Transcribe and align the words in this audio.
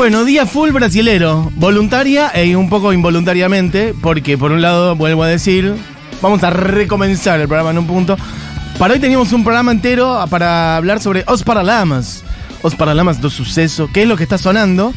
Bueno, 0.00 0.24
día 0.24 0.46
full 0.46 0.70
brasilero, 0.70 1.52
voluntaria 1.56 2.30
e 2.30 2.56
un 2.56 2.70
poco 2.70 2.94
involuntariamente, 2.94 3.92
porque 4.00 4.38
por 4.38 4.50
un 4.50 4.62
lado, 4.62 4.96
vuelvo 4.96 5.24
a 5.24 5.28
decir, 5.28 5.74
vamos 6.22 6.42
a 6.42 6.48
recomenzar 6.48 7.38
el 7.38 7.48
programa 7.48 7.72
en 7.72 7.76
un 7.76 7.86
punto. 7.86 8.16
Para 8.78 8.94
hoy 8.94 8.98
teníamos 8.98 9.30
un 9.34 9.44
programa 9.44 9.72
entero 9.72 10.24
para 10.30 10.78
hablar 10.78 11.00
sobre 11.00 11.22
Os 11.26 11.42
Paralamas. 11.42 12.24
Os 12.62 12.74
Paralamas 12.76 13.20
do 13.20 13.28
Suceso, 13.28 13.90
que 13.92 14.00
es 14.04 14.08
lo 14.08 14.16
que 14.16 14.22
está 14.22 14.38
sonando. 14.38 14.94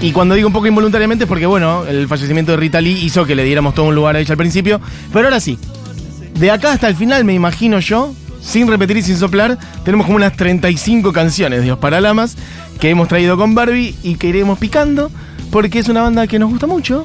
Y 0.00 0.10
cuando 0.10 0.34
digo 0.34 0.48
un 0.48 0.52
poco 0.52 0.66
involuntariamente 0.66 1.26
es 1.26 1.28
porque, 1.28 1.46
bueno, 1.46 1.86
el 1.86 2.08
fallecimiento 2.08 2.50
de 2.50 2.56
Rita 2.56 2.80
Lee 2.80 3.04
hizo 3.04 3.24
que 3.26 3.36
le 3.36 3.44
diéramos 3.44 3.76
todo 3.76 3.86
un 3.86 3.94
lugar 3.94 4.16
a 4.16 4.18
ella 4.18 4.32
al 4.32 4.36
principio. 4.36 4.80
Pero 5.12 5.26
ahora 5.26 5.38
sí, 5.38 5.60
de 6.34 6.50
acá 6.50 6.72
hasta 6.72 6.88
el 6.88 6.96
final, 6.96 7.24
me 7.24 7.34
imagino 7.34 7.78
yo, 7.78 8.12
sin 8.42 8.66
repetir 8.66 8.96
y 8.96 9.02
sin 9.02 9.16
soplar, 9.16 9.58
tenemos 9.84 10.06
como 10.06 10.16
unas 10.16 10.36
35 10.36 11.12
canciones 11.12 11.62
de 11.62 11.70
Os 11.70 11.78
Paralamas 11.78 12.36
que 12.80 12.90
hemos 12.90 13.08
traído 13.08 13.36
con 13.36 13.54
Barbie 13.54 13.94
y 14.02 14.16
que 14.16 14.28
iremos 14.28 14.58
picando 14.58 15.10
porque 15.50 15.78
es 15.80 15.88
una 15.88 16.02
banda 16.02 16.26
que 16.26 16.38
nos 16.38 16.50
gusta 16.50 16.66
mucho. 16.66 17.04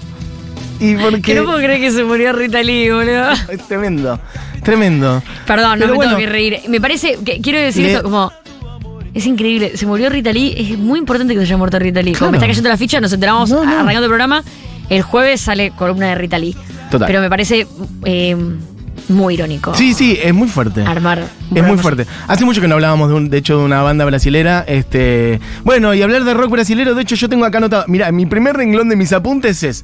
Y 0.79 0.95
porque. 0.95 1.21
Que 1.21 1.35
no 1.35 1.45
puedo 1.45 1.57
creer 1.57 1.79
que 1.79 1.91
se 1.91 2.03
murió 2.03 2.34
Rita 2.34 2.61
Lee, 2.61 2.89
boludo. 2.89 3.31
Es 3.49 3.67
tremendo, 3.67 4.20
tremendo. 4.63 5.21
Perdón, 5.48 5.79
no 5.79 5.88
me 5.88 5.93
bueno, 5.93 6.11
tengo 6.15 6.20
que 6.20 6.25
reír. 6.31 6.59
Me 6.67 6.81
parece, 6.81 7.17
que 7.23 7.39
quiero 7.41 7.59
decir 7.59 7.84
Le- 7.84 7.91
esto 7.93 8.03
como. 8.03 8.31
Es 9.13 9.25
increíble, 9.25 9.77
se 9.77 9.85
murió 9.85 10.09
Rita 10.09 10.34
Lee, 10.34 10.53
es 10.57 10.77
muy 10.77 10.99
importante 10.99 11.34
que 11.34 11.39
se 11.39 11.45
haya 11.45 11.55
muerto 11.57 11.79
Rita 11.79 12.01
Lee. 12.01 12.13
Como 12.13 12.31
me 12.31 12.37
está 12.37 12.48
cayendo 12.48 12.67
la 12.67 12.76
ficha, 12.76 12.99
nos 12.99 13.13
enteramos 13.13 13.49
No, 13.49 13.63
no. 13.63 13.71
arrancando 13.71 14.03
el 14.03 14.09
programa. 14.09 14.43
El 14.89 15.03
jueves 15.03 15.39
sale 15.39 15.71
columna 15.71 16.09
de 16.09 16.15
Rita 16.15 16.37
Lee. 16.37 16.53
Total. 16.91 17.07
Pero 17.07 17.21
me 17.21 17.29
parece 17.29 17.65
eh, 18.03 18.35
muy 19.09 19.35
irónico. 19.35 19.73
Sí, 19.75 19.93
sí, 19.93 20.17
es 20.21 20.33
muy 20.33 20.47
fuerte. 20.47 20.83
Armar. 20.83 21.27
Es 21.53 21.63
muy 21.63 21.77
fuerte. 21.77 22.05
Hace 22.27 22.45
mucho 22.45 22.61
que 22.61 22.67
no 22.67 22.75
hablábamos 22.75 23.09
de, 23.09 23.15
un, 23.15 23.29
de 23.29 23.37
hecho 23.37 23.57
de 23.57 23.63
una 23.63 23.81
banda 23.81 24.05
brasilera. 24.05 24.63
Este, 24.67 25.39
bueno, 25.63 25.93
y 25.93 26.01
hablar 26.01 26.23
de 26.23 26.34
rock 26.34 26.51
brasilero, 26.51 26.95
de 26.95 27.01
hecho 27.01 27.15
yo 27.15 27.29
tengo 27.29 27.45
acá 27.45 27.59
anotado, 27.59 27.85
mira, 27.87 28.12
mi 28.12 28.25
primer 28.25 28.55
renglón 28.55 28.89
de 28.89 28.95
mis 28.95 29.13
apuntes 29.13 29.63
es, 29.63 29.84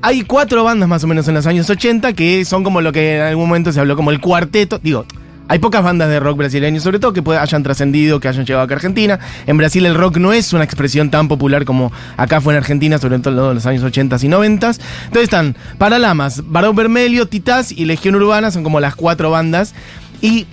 hay 0.00 0.22
cuatro 0.22 0.64
bandas 0.64 0.88
más 0.88 1.04
o 1.04 1.06
menos 1.06 1.28
en 1.28 1.34
los 1.34 1.46
años 1.46 1.68
80 1.70 2.12
que 2.12 2.44
son 2.44 2.64
como 2.64 2.80
lo 2.80 2.92
que 2.92 3.16
en 3.16 3.22
algún 3.22 3.48
momento 3.48 3.72
se 3.72 3.80
habló 3.80 3.96
como 3.96 4.10
el 4.10 4.20
cuarteto, 4.20 4.80
digo, 4.82 5.06
hay 5.52 5.58
pocas 5.58 5.82
bandas 5.82 6.08
de 6.08 6.18
rock 6.18 6.38
brasileño, 6.38 6.80
sobre 6.80 6.98
todo 6.98 7.12
que 7.12 7.22
hayan 7.36 7.62
trascendido, 7.62 8.20
que 8.20 8.26
hayan 8.26 8.46
llegado 8.46 8.66
a 8.66 8.74
Argentina. 8.74 9.20
En 9.46 9.58
Brasil 9.58 9.84
el 9.84 9.94
rock 9.94 10.16
no 10.16 10.32
es 10.32 10.54
una 10.54 10.64
expresión 10.64 11.10
tan 11.10 11.28
popular 11.28 11.66
como 11.66 11.92
acá 12.16 12.40
fue 12.40 12.54
en 12.54 12.56
Argentina, 12.56 12.96
sobre 12.96 13.18
todo 13.18 13.50
en 13.50 13.56
los 13.56 13.66
años 13.66 13.82
80 13.84 14.16
y 14.22 14.28
90. 14.28 14.66
Entonces 14.68 15.22
están 15.24 15.54
Paralamas, 15.76 16.42
Barón 16.46 16.74
Vermelho, 16.74 17.28
Titás 17.28 17.70
y 17.70 17.84
Legión 17.84 18.14
Urbana, 18.14 18.50
son 18.50 18.62
como 18.62 18.80
las 18.80 18.94
cuatro 18.94 19.30
bandas. 19.30 19.74
Y 20.22 20.46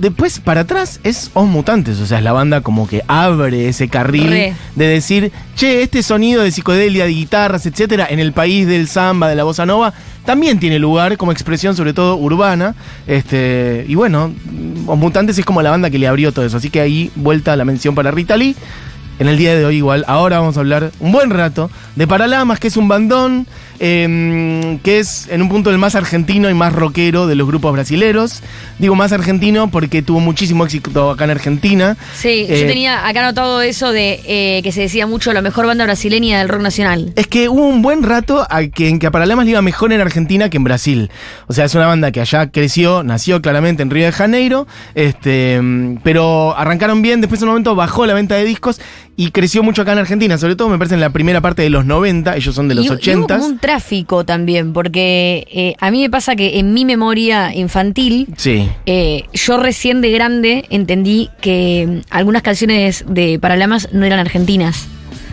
después 0.00 0.40
para 0.40 0.62
atrás 0.62 1.00
es 1.04 1.30
Os 1.34 1.46
Mutantes, 1.46 2.00
o 2.00 2.06
sea, 2.06 2.18
es 2.18 2.24
la 2.24 2.32
banda 2.32 2.60
como 2.60 2.88
que 2.88 3.02
abre 3.08 3.68
ese 3.68 3.88
carril 3.88 4.30
Re. 4.30 4.54
de 4.74 4.86
decir, 4.86 5.32
che, 5.56 5.82
este 5.82 6.02
sonido 6.02 6.42
de 6.42 6.50
psicodelia, 6.50 7.04
de 7.04 7.10
guitarras, 7.10 7.66
etcétera, 7.66 8.06
en 8.08 8.18
el 8.18 8.32
país 8.32 8.66
del 8.66 8.88
samba, 8.88 9.28
de 9.28 9.34
la 9.34 9.44
bossa 9.44 9.66
nova, 9.66 9.92
también 10.24 10.60
tiene 10.60 10.78
lugar 10.78 11.16
como 11.16 11.32
expresión, 11.32 11.74
sobre 11.74 11.94
todo 11.94 12.16
urbana. 12.16 12.74
Este, 13.06 13.86
y 13.88 13.94
bueno, 13.94 14.32
Os 14.86 14.98
Mutantes 14.98 15.38
es 15.38 15.44
como 15.44 15.62
la 15.62 15.70
banda 15.70 15.88
que 15.88 15.98
le 15.98 16.06
abrió 16.06 16.32
todo 16.32 16.44
eso. 16.44 16.58
Así 16.58 16.68
que 16.68 16.80
ahí 16.80 17.10
vuelta 17.14 17.56
la 17.56 17.64
mención 17.64 17.94
para 17.94 18.10
Rita 18.10 18.36
Lee. 18.36 18.54
En 19.18 19.26
el 19.26 19.36
día 19.36 19.56
de 19.56 19.64
hoy 19.64 19.76
igual, 19.76 20.04
ahora 20.06 20.38
vamos 20.38 20.56
a 20.56 20.60
hablar 20.60 20.92
un 21.00 21.10
buen 21.10 21.30
rato 21.30 21.70
de 21.96 22.06
Paralamas, 22.06 22.60
que 22.60 22.68
es 22.68 22.76
un 22.76 22.86
bandón, 22.86 23.48
eh, 23.80 24.78
que 24.84 25.00
es 25.00 25.28
en 25.28 25.42
un 25.42 25.48
punto 25.48 25.70
el 25.70 25.78
más 25.78 25.96
argentino 25.96 26.48
y 26.48 26.54
más 26.54 26.72
rockero 26.72 27.26
de 27.26 27.34
los 27.34 27.46
grupos 27.48 27.72
brasileros. 27.72 28.42
Digo 28.78 28.94
más 28.94 29.12
argentino 29.12 29.70
porque 29.72 30.02
tuvo 30.02 30.20
muchísimo 30.20 30.64
éxito 30.64 31.10
acá 31.10 31.24
en 31.24 31.30
Argentina. 31.30 31.96
Sí, 32.14 32.46
Eh, 32.48 32.60
yo 32.60 32.66
tenía 32.68 33.08
acá 33.08 33.20
anotado 33.20 33.60
eso 33.60 33.90
de 33.90 34.20
eh, 34.24 34.62
que 34.62 34.70
se 34.70 34.82
decía 34.82 35.08
mucho 35.08 35.32
la 35.32 35.42
mejor 35.42 35.66
banda 35.66 35.84
brasileña 35.84 36.38
del 36.38 36.48
rock 36.48 36.62
nacional. 36.62 37.12
Es 37.16 37.26
que 37.26 37.48
hubo 37.48 37.66
un 37.66 37.82
buen 37.82 38.04
rato 38.04 38.46
a 38.48 38.66
que, 38.66 38.88
en 38.88 39.00
que 39.00 39.08
a 39.08 39.10
Paralamas 39.10 39.46
le 39.46 39.50
iba 39.52 39.62
mejor 39.62 39.92
en 39.92 40.00
Argentina 40.00 40.48
que 40.48 40.58
en 40.58 40.64
Brasil. 40.64 41.10
O 41.48 41.52
sea, 41.52 41.64
es 41.64 41.74
una 41.74 41.86
banda 41.88 42.12
que 42.12 42.20
allá 42.20 42.50
creció, 42.50 43.02
nació 43.02 43.42
claramente 43.42 43.82
en 43.82 43.90
Río 43.90 44.06
de 44.06 44.12
Janeiro, 44.12 44.68
este, 44.94 45.60
pero 46.04 46.56
arrancaron 46.56 47.02
bien, 47.02 47.20
después 47.20 47.40
en 47.42 47.48
un 47.48 47.54
momento 47.54 47.74
bajó 47.74 48.06
la 48.06 48.14
venta 48.14 48.36
de 48.36 48.44
discos 48.44 48.80
y 49.20 49.32
creció 49.32 49.64
mucho 49.64 49.82
acá 49.82 49.92
en 49.94 49.98
Argentina, 49.98 50.38
sobre 50.38 50.54
todo 50.54 50.68
me 50.68 50.78
parece 50.78 50.94
en 50.94 51.00
la 51.00 51.10
primera 51.10 51.40
parte 51.40 51.62
de 51.62 51.70
los 51.70 51.84
90, 51.84 52.36
ellos 52.36 52.54
son 52.54 52.68
de 52.68 52.76
los 52.76 52.84
y, 52.84 52.86
y 52.86 52.90
hubo 52.90 52.96
80. 52.98 53.34
como 53.34 53.46
un 53.48 53.58
tráfico 53.58 54.24
también, 54.24 54.72
porque 54.72 55.44
eh, 55.50 55.74
a 55.80 55.90
mí 55.90 56.00
me 56.02 56.08
pasa 56.08 56.36
que 56.36 56.60
en 56.60 56.72
mi 56.72 56.84
memoria 56.84 57.52
infantil, 57.52 58.28
Sí. 58.36 58.68
eh, 58.86 59.24
yo 59.34 59.58
recién 59.58 60.00
de 60.02 60.12
grande 60.12 60.66
entendí 60.70 61.30
que 61.40 61.86
mm, 61.88 62.00
algunas 62.10 62.42
canciones 62.42 63.04
de 63.08 63.40
Paralamas 63.40 63.88
no 63.92 64.06
eran 64.06 64.20
argentinas. 64.20 64.86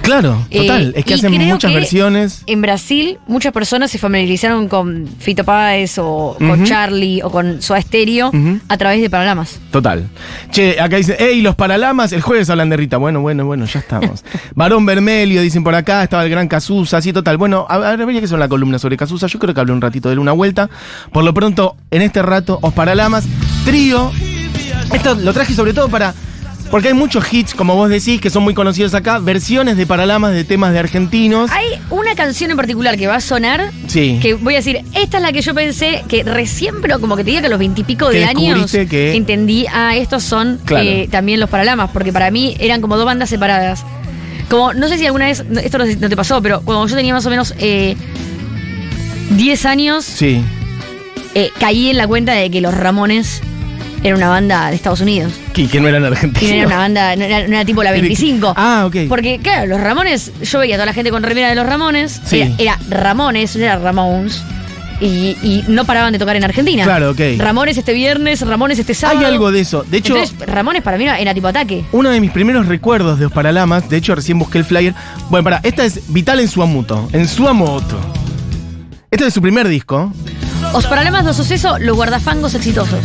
Claro, 0.06 0.46
total. 0.52 0.88
Eh, 0.90 1.00
es 1.00 1.06
que 1.06 1.14
hacen 1.16 1.32
muchas 1.32 1.72
que 1.72 1.78
versiones. 1.78 2.44
En 2.46 2.62
Brasil, 2.62 3.20
muchas 3.28 3.52
personas 3.52 3.92
se 3.92 3.98
familiarizaron 3.98 4.68
con 4.68 5.08
Fito 5.20 5.44
Páez 5.44 5.98
o 5.98 6.38
con. 6.40 6.66
Charlie 6.66 7.22
o 7.22 7.30
con 7.30 7.62
Soda 7.62 7.82
Stereo 7.82 8.32
a 8.68 8.78
través 8.78 9.02
de 9.02 9.10
Paralamas. 9.10 9.60
Total. 9.72 10.08
Che, 10.52 10.80
acá 10.80 10.98
dice, 10.98 11.16
hey, 11.20 11.42
los 11.42 11.56
Paralamas, 11.56 12.12
el 12.12 12.22
jueves 12.22 12.50
hablan 12.50 12.70
de 12.70 12.78
Rita. 12.78 12.98
Bueno, 12.98 13.22
bueno, 13.22 13.46
bueno, 13.46 13.66
ya 13.66 13.80
estamos. 13.80 14.24
Varón 14.56 14.86
Vermelio, 14.86 15.42
dicen 15.42 15.64
por 15.64 15.76
acá, 15.76 16.04
estaba 16.04 16.24
el 16.24 16.30
gran 16.30 16.48
Casusa, 16.48 16.98
así 16.98 17.14
total. 17.14 17.38
Bueno, 17.38 17.66
a 17.70 17.78
ver, 17.78 18.02
habría 18.02 18.20
que 18.20 18.26
hacer 18.26 18.38
una 18.38 18.48
columna 18.48 18.80
sobre 18.80 18.98
Casusa. 18.98 19.28
Yo 19.28 19.40
creo 19.40 19.54
que 19.54 19.60
hablé 19.60 19.74
un 19.74 19.82
ratito 19.82 20.10
de 20.10 20.14
él, 20.14 20.20
una 20.20 20.32
vuelta. 20.32 20.70
Por 21.12 21.24
lo 21.24 21.34
pronto, 21.34 21.76
en 21.92 22.02
este 22.02 22.22
rato, 22.22 22.60
Os 22.62 22.74
Paralamas, 22.74 23.26
trío. 23.66 24.12
Esto 24.94 25.16
lo 25.16 25.34
traje 25.34 25.54
sobre 25.54 25.74
todo 25.74 25.90
para. 25.90 26.14
Porque 26.72 26.90
hay 26.90 26.94
muchos 26.94 27.32
hits, 27.32 27.54
como 27.54 27.76
vos 27.76 27.90
decís, 27.90 28.20
que 28.20 28.30
son 28.30 28.44
muy 28.44 28.54
conocidos 28.54 28.94
acá, 28.96 29.20
versiones 29.20 29.78
de 29.78 29.86
Paralamas 29.86 30.34
de 30.34 30.44
temas 30.44 30.74
de 30.74 30.80
argentinos. 30.80 31.50
Hay 31.52 31.68
una 31.90 32.16
canción 32.16 32.52
en 32.52 32.58
particular 32.58 32.98
que 32.98 33.08
va 33.08 33.16
a 33.16 33.22
sonar, 33.22 33.72
Sí. 33.88 34.20
que 34.22 34.34
voy 34.34 34.56
a 34.56 34.58
decir, 34.58 34.84
esta 34.94 35.18
es 35.18 35.24
la 35.24 35.32
que 35.32 35.42
yo 35.42 35.54
pensé 35.54 36.04
que 36.10 36.24
recién, 36.24 36.82
pero 36.82 37.00
como 37.00 37.16
que 37.16 37.24
te 37.24 37.30
diga 37.30 37.42
que 37.42 37.48
a 37.48 37.50
los 37.52 37.60
veintipico 37.60 38.10
de 38.10 38.26
años 38.26 38.72
que- 38.90 39.16
entendí, 39.16 39.66
ah, 39.72 39.96
estos 39.96 40.24
son 40.24 40.60
Claro. 40.66 40.84
eh, 40.86 41.08
también 41.10 41.40
los 41.40 41.50
Paralamas, 41.50 41.92
porque 41.92 42.12
para 42.12 42.32
mí 42.32 42.58
eran 42.60 42.82
como 42.82 42.98
dos 42.98 43.06
bandas 43.06 43.30
separadas. 43.30 43.86
Como, 44.50 44.74
no 44.74 44.88
sé 44.88 44.98
si 44.98 45.06
alguna 45.06 45.26
vez, 45.28 45.44
esto 45.64 45.78
no, 45.78 45.86
no 45.86 46.10
te 46.10 46.16
pasó, 46.16 46.42
pero 46.42 46.62
cuando 46.62 46.88
yo 46.88 46.96
tenía 46.96 47.14
más 47.14 47.26
o 47.26 47.30
menos 47.30 47.54
eh, 47.60 47.96
10 49.32 49.66
años, 49.66 50.04
Sí. 50.06 50.42
eh, 51.36 51.52
caí 51.60 51.90
en 51.90 51.98
la 51.98 52.08
cuenta 52.08 52.34
de 52.34 52.50
que 52.50 52.60
los 52.62 52.74
Ramones 52.74 53.42
era 54.06 54.16
una 54.16 54.30
banda 54.30 54.70
de 54.70 54.76
Estados 54.76 55.02
Unidos. 55.02 55.34
Que, 55.52 55.68
que 55.68 55.80
no 55.80 55.88
eran 55.88 56.06
argentinos. 56.06 56.52
no 56.52 56.56
era 56.58 56.68
una 56.68 56.78
banda, 56.78 57.16
no 57.16 57.24
era, 57.24 57.48
no 57.48 57.56
era 57.56 57.66
tipo 57.66 57.82
la 57.84 57.92
25. 57.92 58.54
Ah, 58.56 58.84
ok. 58.86 58.96
Porque, 59.10 59.40
claro, 59.40 59.66
los 59.66 59.82
Ramones, 59.82 60.32
yo 60.44 60.60
veía 60.60 60.76
a 60.76 60.78
toda 60.78 60.86
la 60.86 60.94
gente 60.94 61.10
con 61.10 61.24
remera 61.24 61.50
de 61.50 61.56
los 61.56 61.66
Ramones. 61.66 62.22
Sí. 62.24 62.42
Era, 62.42 62.54
era 62.60 62.80
Ramones, 62.88 63.56
no 63.56 63.64
era 63.64 63.78
Ramones. 63.78 64.44
Y, 65.02 65.36
y 65.42 65.66
no 65.68 65.86
paraban 65.86 66.14
de 66.14 66.20
tocar 66.20 66.36
en 66.36 66.44
Argentina. 66.44 66.84
Claro, 66.84 67.12
ok. 67.12 67.20
Ramones 67.38 67.78
este 67.78 67.94
viernes, 67.94 68.42
Ramones 68.42 68.78
este 68.78 68.94
sábado. 68.94 69.20
Hay 69.20 69.26
algo 69.26 69.52
de 69.52 69.62
eso. 69.62 69.84
De 69.84 69.98
hecho. 69.98 70.16
Entonces, 70.16 70.48
Ramones 70.48 70.84
para 70.84 70.98
mí 70.98 71.04
era, 71.06 71.18
era 71.20 71.34
tipo 71.34 71.48
ataque. 71.48 71.84
Uno 71.92 72.12
de 72.12 72.22
mis 72.22 72.30
primeros 72.32 72.68
recuerdos 72.68 73.18
de 73.18 73.26
Os 73.26 73.32
Paralamas, 73.32 73.90
de 73.90 73.98
hecho 73.98 74.14
recién 74.14 74.38
busqué 74.38 74.60
el 74.60 74.66
flyer. 74.66 74.94
Bueno, 75.30 75.44
para, 75.44 75.62
esta 75.64 75.84
es 75.84 76.14
Vital 76.14 76.40
en 76.40 76.48
Suamoto. 76.48 77.10
En 77.12 77.28
Suamoto. 77.28 78.00
Este 79.10 79.26
es 79.26 79.34
su 79.34 79.42
primer 79.42 79.68
disco. 79.68 80.14
Os 80.74 80.86
Paralamas 80.86 81.26
do 81.26 81.34
Suceso, 81.34 81.80
los 81.80 81.96
guardafangos 81.96 82.54
exitosos. 82.54 83.00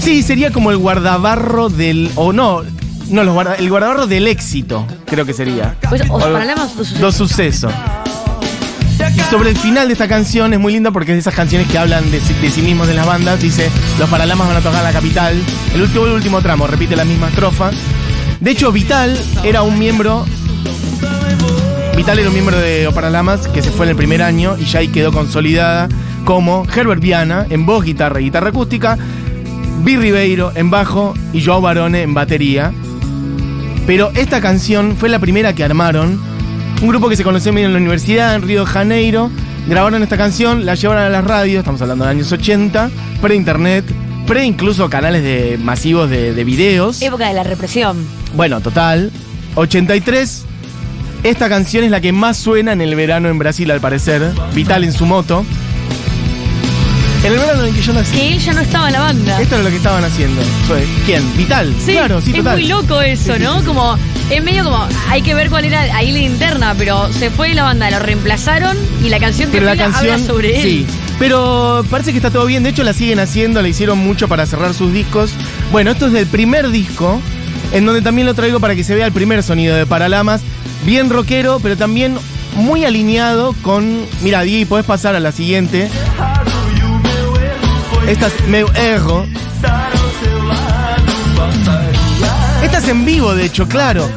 Sí, 0.00 0.22
sería 0.22 0.50
como 0.50 0.70
el 0.70 0.76
guardabarro 0.76 1.68
del. 1.68 2.10
O 2.16 2.32
no, 2.32 2.62
no, 3.08 3.24
los 3.24 3.34
guarda- 3.34 3.54
el 3.56 3.68
guardabarro 3.70 4.06
del 4.06 4.26
éxito, 4.28 4.86
creo 5.06 5.24
que 5.24 5.32
sería. 5.32 5.76
Pues, 5.88 6.02
Os 6.08 6.22
do 6.22 6.68
Suceso. 6.68 6.98
Do 7.00 7.12
suceso. 7.12 7.68
Y 9.16 9.20
sobre 9.30 9.50
el 9.50 9.56
final 9.56 9.86
de 9.88 9.92
esta 9.94 10.08
canción 10.08 10.52
es 10.52 10.60
muy 10.60 10.72
linda 10.72 10.90
porque 10.90 11.12
es 11.12 11.16
de 11.16 11.20
esas 11.20 11.34
canciones 11.34 11.68
que 11.68 11.78
hablan 11.78 12.10
de, 12.10 12.20
sí- 12.20 12.34
de 12.40 12.50
sí 12.50 12.62
mismos 12.62 12.86
de 12.86 12.94
las 12.94 13.06
bandas. 13.06 13.40
Dice, 13.40 13.70
los 13.98 14.08
Paralamas 14.08 14.48
van 14.48 14.56
a 14.56 14.60
tocar 14.60 14.82
la 14.82 14.92
capital. 14.92 15.40
El 15.74 15.82
último, 15.82 16.06
el 16.06 16.12
último 16.12 16.40
tramo 16.42 16.66
repite 16.66 16.96
la 16.96 17.04
misma 17.04 17.28
estrofa. 17.28 17.70
De 18.40 18.50
hecho, 18.50 18.72
Vital 18.72 19.16
era 19.42 19.62
un 19.62 19.78
miembro... 19.78 20.24
Vital 21.96 22.18
era 22.18 22.28
un 22.28 22.34
miembro 22.34 22.58
de 22.58 22.86
Os 22.88 22.94
Paralamas 22.94 23.46
que 23.48 23.62
se 23.62 23.70
fue 23.70 23.86
en 23.86 23.90
el 23.90 23.96
primer 23.96 24.22
año 24.22 24.56
y 24.58 24.64
ya 24.64 24.80
ahí 24.80 24.88
quedó 24.88 25.12
consolidada 25.12 25.88
como 26.24 26.66
Herbert 26.74 27.00
Viana 27.00 27.46
en 27.50 27.66
voz, 27.66 27.84
guitarra 27.84 28.20
y 28.20 28.24
guitarra 28.24 28.48
acústica, 28.48 28.98
Vi 29.82 29.96
Ribeiro 29.96 30.52
en 30.54 30.70
bajo 30.70 31.14
y 31.32 31.44
Joao 31.44 31.60
Barone 31.60 32.02
en 32.02 32.14
batería. 32.14 32.72
Pero 33.86 34.10
esta 34.14 34.40
canción 34.40 34.96
fue 34.96 35.08
la 35.08 35.18
primera 35.18 35.54
que 35.54 35.64
armaron. 35.64 36.20
Un 36.80 36.88
grupo 36.88 37.08
que 37.08 37.16
se 37.16 37.24
conoció 37.24 37.52
medio 37.52 37.66
en 37.66 37.74
la 37.74 37.78
universidad, 37.78 38.34
en 38.34 38.42
Río 38.42 38.60
de 38.60 38.66
Janeiro. 38.66 39.30
Grabaron 39.66 40.02
esta 40.02 40.16
canción, 40.16 40.66
la 40.66 40.74
llevaron 40.74 41.04
a 41.04 41.08
las 41.08 41.24
radios, 41.24 41.60
estamos 41.60 41.80
hablando 41.82 42.04
de 42.04 42.14
los 42.14 42.16
años 42.18 42.32
80, 42.32 42.90
pre-internet, 43.20 43.84
pre 44.26 44.44
incluso 44.44 44.90
canales 44.90 45.22
de, 45.22 45.58
masivos 45.58 46.08
de, 46.10 46.34
de 46.34 46.44
videos. 46.44 47.00
Época 47.02 47.28
de 47.28 47.34
la 47.34 47.42
represión. 47.42 47.96
Bueno, 48.34 48.60
total. 48.60 49.10
83. 49.54 50.44
Esta 51.22 51.48
canción 51.48 51.84
es 51.84 51.90
la 51.90 52.00
que 52.00 52.12
más 52.12 52.36
suena 52.36 52.72
en 52.72 52.82
el 52.82 52.94
verano 52.94 53.28
en 53.28 53.38
Brasil, 53.38 53.70
al 53.70 53.80
parecer. 53.80 54.22
Vital 54.54 54.84
en 54.84 54.92
su 54.92 55.06
moto. 55.06 55.44
En 57.24 57.32
el 57.32 57.38
verano 57.38 57.64
en 57.64 57.74
que 57.74 57.80
yo 57.80 57.92
nací. 57.94 58.12
que 58.16 58.32
él 58.34 58.38
ya 58.38 58.52
no 58.52 58.60
estaba 58.60 58.86
en 58.88 58.92
la 58.92 59.00
banda. 59.00 59.40
Esto 59.40 59.54
era 59.54 59.64
lo 59.64 59.70
que 59.70 59.76
estaban 59.76 60.04
haciendo. 60.04 60.42
Fue- 60.66 60.86
¿Quién? 61.06 61.36
Vital. 61.36 61.74
Sí, 61.84 61.92
claro, 61.92 62.20
sí, 62.20 62.30
es 62.32 62.36
total. 62.36 62.58
muy 62.58 62.68
loco 62.68 63.00
eso, 63.00 63.38
¿no? 63.38 63.64
Como, 63.64 63.96
es 64.30 64.42
medio 64.44 64.62
como, 64.64 64.86
hay 65.08 65.22
que 65.22 65.34
ver 65.34 65.48
cuál 65.48 65.64
era 65.64 65.80
ahí 65.96 66.12
la 66.12 66.18
interna, 66.18 66.74
pero 66.76 67.10
se 67.12 67.30
fue 67.30 67.48
de 67.48 67.54
la 67.54 67.62
banda, 67.62 67.90
lo 67.90 67.98
reemplazaron 67.98 68.76
y 69.02 69.08
la 69.08 69.18
canción 69.20 69.50
que 69.50 69.56
Pero 69.58 69.70
la 69.70 69.76
canción. 69.76 70.12
habla 70.14 70.26
sobre 70.26 70.56
él. 70.56 70.62
Sí. 70.62 70.86
Pero 71.18 71.82
parece 71.90 72.10
que 72.10 72.18
está 72.18 72.30
todo 72.30 72.44
bien. 72.44 72.62
De 72.62 72.70
hecho, 72.70 72.82
la 72.84 72.92
siguen 72.92 73.18
haciendo. 73.20 73.62
Le 73.62 73.70
hicieron 73.70 73.98
mucho 73.98 74.28
para 74.28 74.44
cerrar 74.44 74.74
sus 74.74 74.92
discos. 74.92 75.30
Bueno, 75.72 75.92
esto 75.92 76.06
es 76.08 76.12
del 76.12 76.26
primer 76.26 76.70
disco. 76.70 77.20
En 77.72 77.86
donde 77.86 78.02
también 78.02 78.26
lo 78.26 78.34
traigo 78.34 78.60
para 78.60 78.74
que 78.76 78.84
se 78.84 78.94
vea 78.94 79.06
el 79.06 79.12
primer 79.12 79.42
sonido 79.42 79.74
de 79.76 79.86
Paralamas. 79.86 80.42
Bien 80.84 81.08
rockero, 81.08 81.58
pero 81.60 81.76
también 81.76 82.18
muy 82.56 82.84
alineado 82.84 83.54
con. 83.62 84.02
Mira, 84.22 84.42
Di, 84.42 84.64
podés 84.66 84.84
pasar 84.84 85.14
a 85.16 85.20
la 85.20 85.32
siguiente. 85.32 85.88
Esta 88.06 88.26
es 88.26 88.34
Erro. 88.76 89.26
Esta 92.62 92.78
es 92.78 92.88
en 92.88 93.04
vivo, 93.04 93.34
de 93.34 93.46
hecho, 93.46 93.66
claro. 93.66 94.08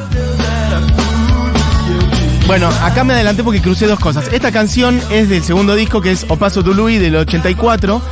Bueno, 2.46 2.68
acá 2.82 3.04
me 3.04 3.14
adelanté 3.14 3.42
porque 3.42 3.60
crucé 3.60 3.86
dos 3.86 3.98
cosas. 3.98 4.28
Esta 4.32 4.52
canción 4.52 5.00
es 5.10 5.28
del 5.28 5.42
segundo 5.42 5.74
disco 5.74 6.00
que 6.00 6.10
es 6.10 6.26
O 6.28 6.36
Paso 6.36 6.62
tu 6.62 6.74
Louis 6.74 7.00
del 7.00 7.16
84, 7.16 8.02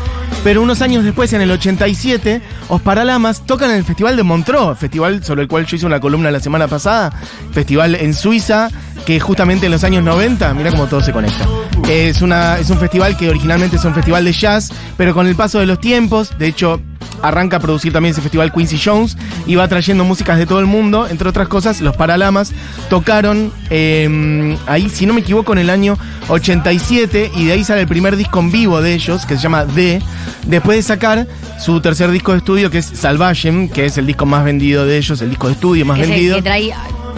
pero 0.46 0.62
unos 0.62 0.80
años 0.80 1.02
después, 1.02 1.32
en 1.32 1.40
el 1.40 1.50
87, 1.50 2.40
Os 2.68 2.80
Paralamas 2.80 3.44
tocan 3.46 3.72
en 3.72 3.78
el 3.78 3.84
Festival 3.84 4.14
de 4.14 4.22
Montreux, 4.22 4.78
festival 4.78 5.24
sobre 5.24 5.42
el 5.42 5.48
cual 5.48 5.66
yo 5.66 5.74
hice 5.74 5.86
una 5.86 5.98
columna 5.98 6.30
la 6.30 6.38
semana 6.38 6.68
pasada, 6.68 7.10
festival 7.50 7.96
en 7.96 8.14
Suiza, 8.14 8.68
que 9.04 9.18
justamente 9.18 9.66
en 9.66 9.72
los 9.72 9.82
años 9.82 10.04
90, 10.04 10.54
mira 10.54 10.70
cómo 10.70 10.86
todo 10.86 11.02
se 11.02 11.12
conecta. 11.12 11.48
Es, 11.90 12.22
una, 12.22 12.58
es 12.60 12.70
un 12.70 12.78
festival 12.78 13.16
que 13.16 13.28
originalmente 13.28 13.74
es 13.74 13.84
un 13.84 13.92
festival 13.92 14.24
de 14.24 14.32
jazz, 14.32 14.70
pero 14.96 15.14
con 15.14 15.26
el 15.26 15.34
paso 15.34 15.58
de 15.58 15.66
los 15.66 15.80
tiempos, 15.80 16.38
de 16.38 16.46
hecho, 16.46 16.80
arranca 17.22 17.56
a 17.56 17.60
producir 17.60 17.92
también 17.92 18.12
ese 18.12 18.22
festival 18.22 18.52
Quincy 18.52 18.80
Jones 18.82 19.16
y 19.46 19.54
va 19.54 19.68
trayendo 19.68 20.04
músicas 20.04 20.38
de 20.38 20.46
todo 20.46 20.60
el 20.60 20.66
mundo. 20.66 21.06
Entre 21.08 21.28
otras 21.28 21.48
cosas, 21.48 21.80
los 21.80 21.96
Paralamas 21.96 22.52
tocaron 22.88 23.52
eh, 23.70 24.56
ahí, 24.66 24.88
si 24.88 25.06
no 25.06 25.14
me 25.14 25.20
equivoco, 25.20 25.52
en 25.52 25.58
el 25.58 25.70
año 25.70 25.98
87 26.28 27.32
y 27.36 27.46
de 27.46 27.52
ahí 27.52 27.64
sale 27.64 27.82
el 27.82 27.88
primer 27.88 28.16
disco 28.16 28.40
en 28.40 28.50
vivo 28.50 28.80
de 28.80 28.94
ellos, 28.94 29.26
que 29.26 29.36
se 29.36 29.42
llama 29.42 29.64
D, 29.64 30.00
después 30.46 30.78
de 30.78 30.82
sacar 30.82 31.26
su 31.58 31.80
tercer 31.80 32.10
disco 32.10 32.32
de 32.32 32.38
estudio, 32.38 32.70
que 32.70 32.78
es 32.78 32.86
Salvation, 32.86 33.68
que 33.68 33.86
es 33.86 33.98
el 33.98 34.06
disco 34.06 34.26
más 34.26 34.44
vendido 34.44 34.84
de 34.86 34.98
ellos, 34.98 35.20
el 35.22 35.30
disco 35.30 35.46
de 35.46 35.54
estudio 35.54 35.84
más 35.86 35.98
Es 35.98 36.04
el 36.04 36.10
vendido, 36.10 36.36
que 36.36 36.42
trae 36.42 36.74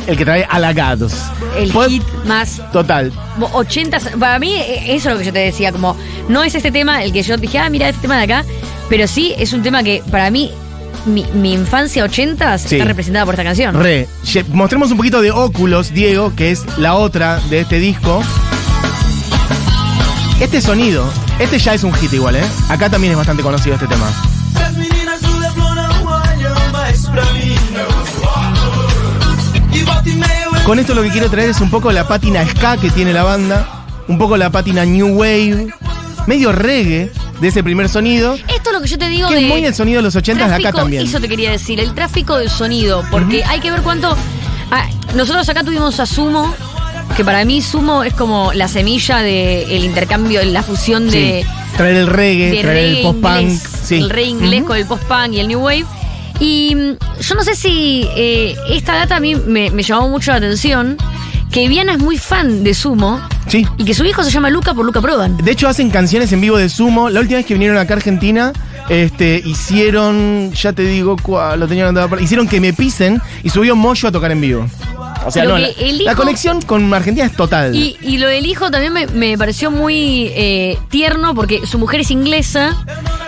el 0.07 0.17
que 0.17 0.25
trae 0.25 0.47
Halagados. 0.49 1.13
el 1.57 1.73
Pod- 1.73 1.89
hit 1.89 2.03
más 2.25 2.61
Total. 2.73 3.13
80. 3.53 3.99
Para 4.19 4.39
mí, 4.39 4.55
eh, 4.55 4.95
eso 4.95 5.09
es 5.09 5.15
lo 5.15 5.19
que 5.21 5.27
yo 5.27 5.33
te 5.33 5.41
decía, 5.41 5.73
como, 5.73 5.97
no 6.29 6.43
es 6.45 6.55
este 6.55 6.71
tema 6.71 7.03
el 7.03 7.13
que 7.13 7.23
yo 7.23 7.37
dije, 7.37 7.59
ah, 7.59 7.69
mira 7.71 7.89
este 7.89 8.03
tema 8.03 8.17
de 8.19 8.25
acá, 8.25 8.45
pero 8.89 9.07
sí 9.07 9.35
es 9.39 9.53
un 9.53 9.63
tema 9.63 9.83
que 9.83 10.03
para 10.11 10.31
mí, 10.31 10.51
mi, 11.07 11.25
mi 11.35 11.53
infancia 11.53 12.05
80 12.05 12.59
Sí. 12.59 12.75
está 12.77 12.85
representada 12.87 13.25
por 13.25 13.35
esta 13.35 13.45
canción. 13.45 13.75
Re. 13.75 14.09
Mostremos 14.53 14.91
un 14.91 14.97
poquito 14.97 15.21
de 15.23 15.31
Óculos, 15.31 15.93
Diego, 15.93 16.35
que 16.35 16.51
es 16.51 16.65
la 16.79 16.95
otra 16.95 17.41
de 17.51 17.61
este 17.61 17.79
disco. 17.79 18.23
Este 20.41 20.61
sonido, 20.61 21.05
este 21.41 21.59
ya 21.59 21.75
es 21.75 21.83
un 21.83 21.93
hit 21.95 22.13
igual, 22.13 22.37
¿eh? 22.37 22.45
Acá 22.69 22.89
también 22.89 23.13
es 23.13 23.17
bastante 23.17 23.43
conocido 23.43 23.75
este 23.75 23.89
tema. 23.89 24.07
Con 30.65 30.79
esto 30.79 30.95
lo 30.95 31.03
que 31.03 31.11
quiero 31.11 31.31
traer 31.31 31.51
es 31.51 31.61
un 31.61 31.71
poco 31.71 31.91
la 31.93 32.07
pátina 32.07 32.47
ska 32.47 32.77
que 32.77 32.91
tiene 32.91 33.13
la 33.13 33.23
banda, 33.23 33.87
un 34.07 34.19
poco 34.19 34.37
la 34.37 34.51
pátina 34.51 34.85
new 34.85 35.09
wave, 35.17 35.69
medio 36.27 36.53
reggae 36.53 37.11
de 37.41 37.49
ese 37.49 37.63
primer 37.63 37.89
sonido, 37.89 38.35
Esto 38.35 38.71
es 38.71 38.73
lo 38.73 38.81
que 38.81 38.89
yo 38.89 38.99
te 38.99 39.09
digo 39.09 39.29
que 39.29 39.37
de. 39.37 39.43
es 39.43 39.49
muy 39.49 39.65
el 39.65 39.75
sonido 39.75 39.99
de 39.99 40.03
los 40.03 40.17
80 40.17 40.49
de 40.49 40.55
acá 40.55 40.73
también. 40.73 41.07
Eso 41.07 41.21
te 41.21 41.29
quería 41.29 41.51
decir, 41.51 41.81
el 41.81 41.95
tráfico 41.95 42.37
del 42.37 42.51
sonido, 42.51 43.05
porque 43.11 43.45
hay 43.45 43.61
que 43.61 43.71
ver 43.71 43.83
cuánto. 43.83 44.17
ah, 44.71 44.87
nosotros 45.15 45.49
acá 45.49 45.65
tuvimos 45.65 46.01
a 46.01 46.07
Sumo, 46.07 46.53
que 47.17 47.25
para 47.25 47.45
mí 47.45 47.63
Sumo 47.63 48.03
es 48.03 48.13
como 48.15 48.53
la 48.53 48.69
semilla 48.69 49.19
del 49.19 49.85
intercambio, 49.85 50.45
la 50.45 50.63
fusión 50.63 51.09
de. 51.09 51.47
Traer 51.77 51.97
el 51.97 52.07
reggae, 52.09 52.51
de 52.51 52.63
traer 52.63 52.97
el 52.97 53.03
post-punk. 53.03 53.51
Sí. 53.85 53.95
el 53.97 54.11
reggae 54.11 54.31
inglés 54.31 54.65
con 54.65 54.77
el 54.77 54.87
post-punk 54.87 55.33
y 55.33 55.41
el 55.41 55.49
new 55.49 55.61
wave. 55.61 55.87
Y 56.41 56.75
mm, 56.75 57.21
yo 57.21 57.35
no 57.35 57.43
sé 57.43 57.55
si 57.55 58.09
eh, 58.17 58.57
esta 58.71 58.95
data 58.95 59.17
a 59.17 59.21
mí 59.21 59.35
me, 59.35 59.71
me 59.71 59.83
llamó 59.83 60.09
mucho 60.09 60.31
la 60.31 60.39
atención, 60.39 60.97
que 61.51 61.69
Viana 61.69 61.93
es 61.93 61.99
muy 61.99 62.19
fan 62.19 62.63
de 62.65 62.75
Sumo 62.75 63.21
Sí. 63.49 63.67
y 63.79 63.85
que 63.85 63.95
su 63.95 64.05
hijo 64.05 64.23
se 64.23 64.31
llama 64.31 64.51
Luca 64.51 64.75
por 64.75 64.85
Luca 64.85 65.01
Prodan. 65.01 65.37
De 65.39 65.51
hecho, 65.51 65.69
hacen 65.69 65.91
canciones 65.91 66.31
en 66.33 66.41
vivo 66.41 66.59
de 66.59 66.69
sumo. 66.69 67.09
La 67.09 67.21
última 67.21 67.39
vez 67.39 67.47
que 67.47 67.55
vinieron 67.55 67.79
acá 67.79 67.95
a 67.95 67.97
Argentina, 67.97 68.53
este, 68.89 69.43
hicieron, 69.45 70.53
ya 70.53 70.73
te 70.73 70.83
digo 70.83 71.17
cuál, 71.21 71.61
lo 71.61 71.67
tenían 71.67 71.89
andado 71.89 72.19
hicieron 72.21 72.47
que 72.47 72.61
me 72.61 72.73
pisen 72.73 73.21
y 73.43 73.51
subió 73.51 73.75
Moyo 73.75 74.09
a 74.09 74.13
tocar 74.13 74.31
en 74.33 74.41
vivo. 74.41 74.67
O 75.27 75.31
sea, 75.31 75.45
no, 75.45 75.59
la, 75.59 76.15
conexión 76.15 76.63
con 76.63 76.93
Argentina 76.95 77.27
es 77.27 77.33
total. 77.35 77.75
Y, 77.75 77.97
y 78.03 78.19
lo 78.19 78.29
del 78.29 78.47
hijo 78.47 78.71
también 78.71 78.93
me, 78.93 79.07
me 79.09 79.37
pareció 79.37 79.71
muy 79.71 80.31
eh, 80.35 80.79
tierno 80.91 81.35
porque 81.35 81.67
su 81.67 81.79
mujer 81.79 82.01
es 82.01 82.11
inglesa 82.11 82.77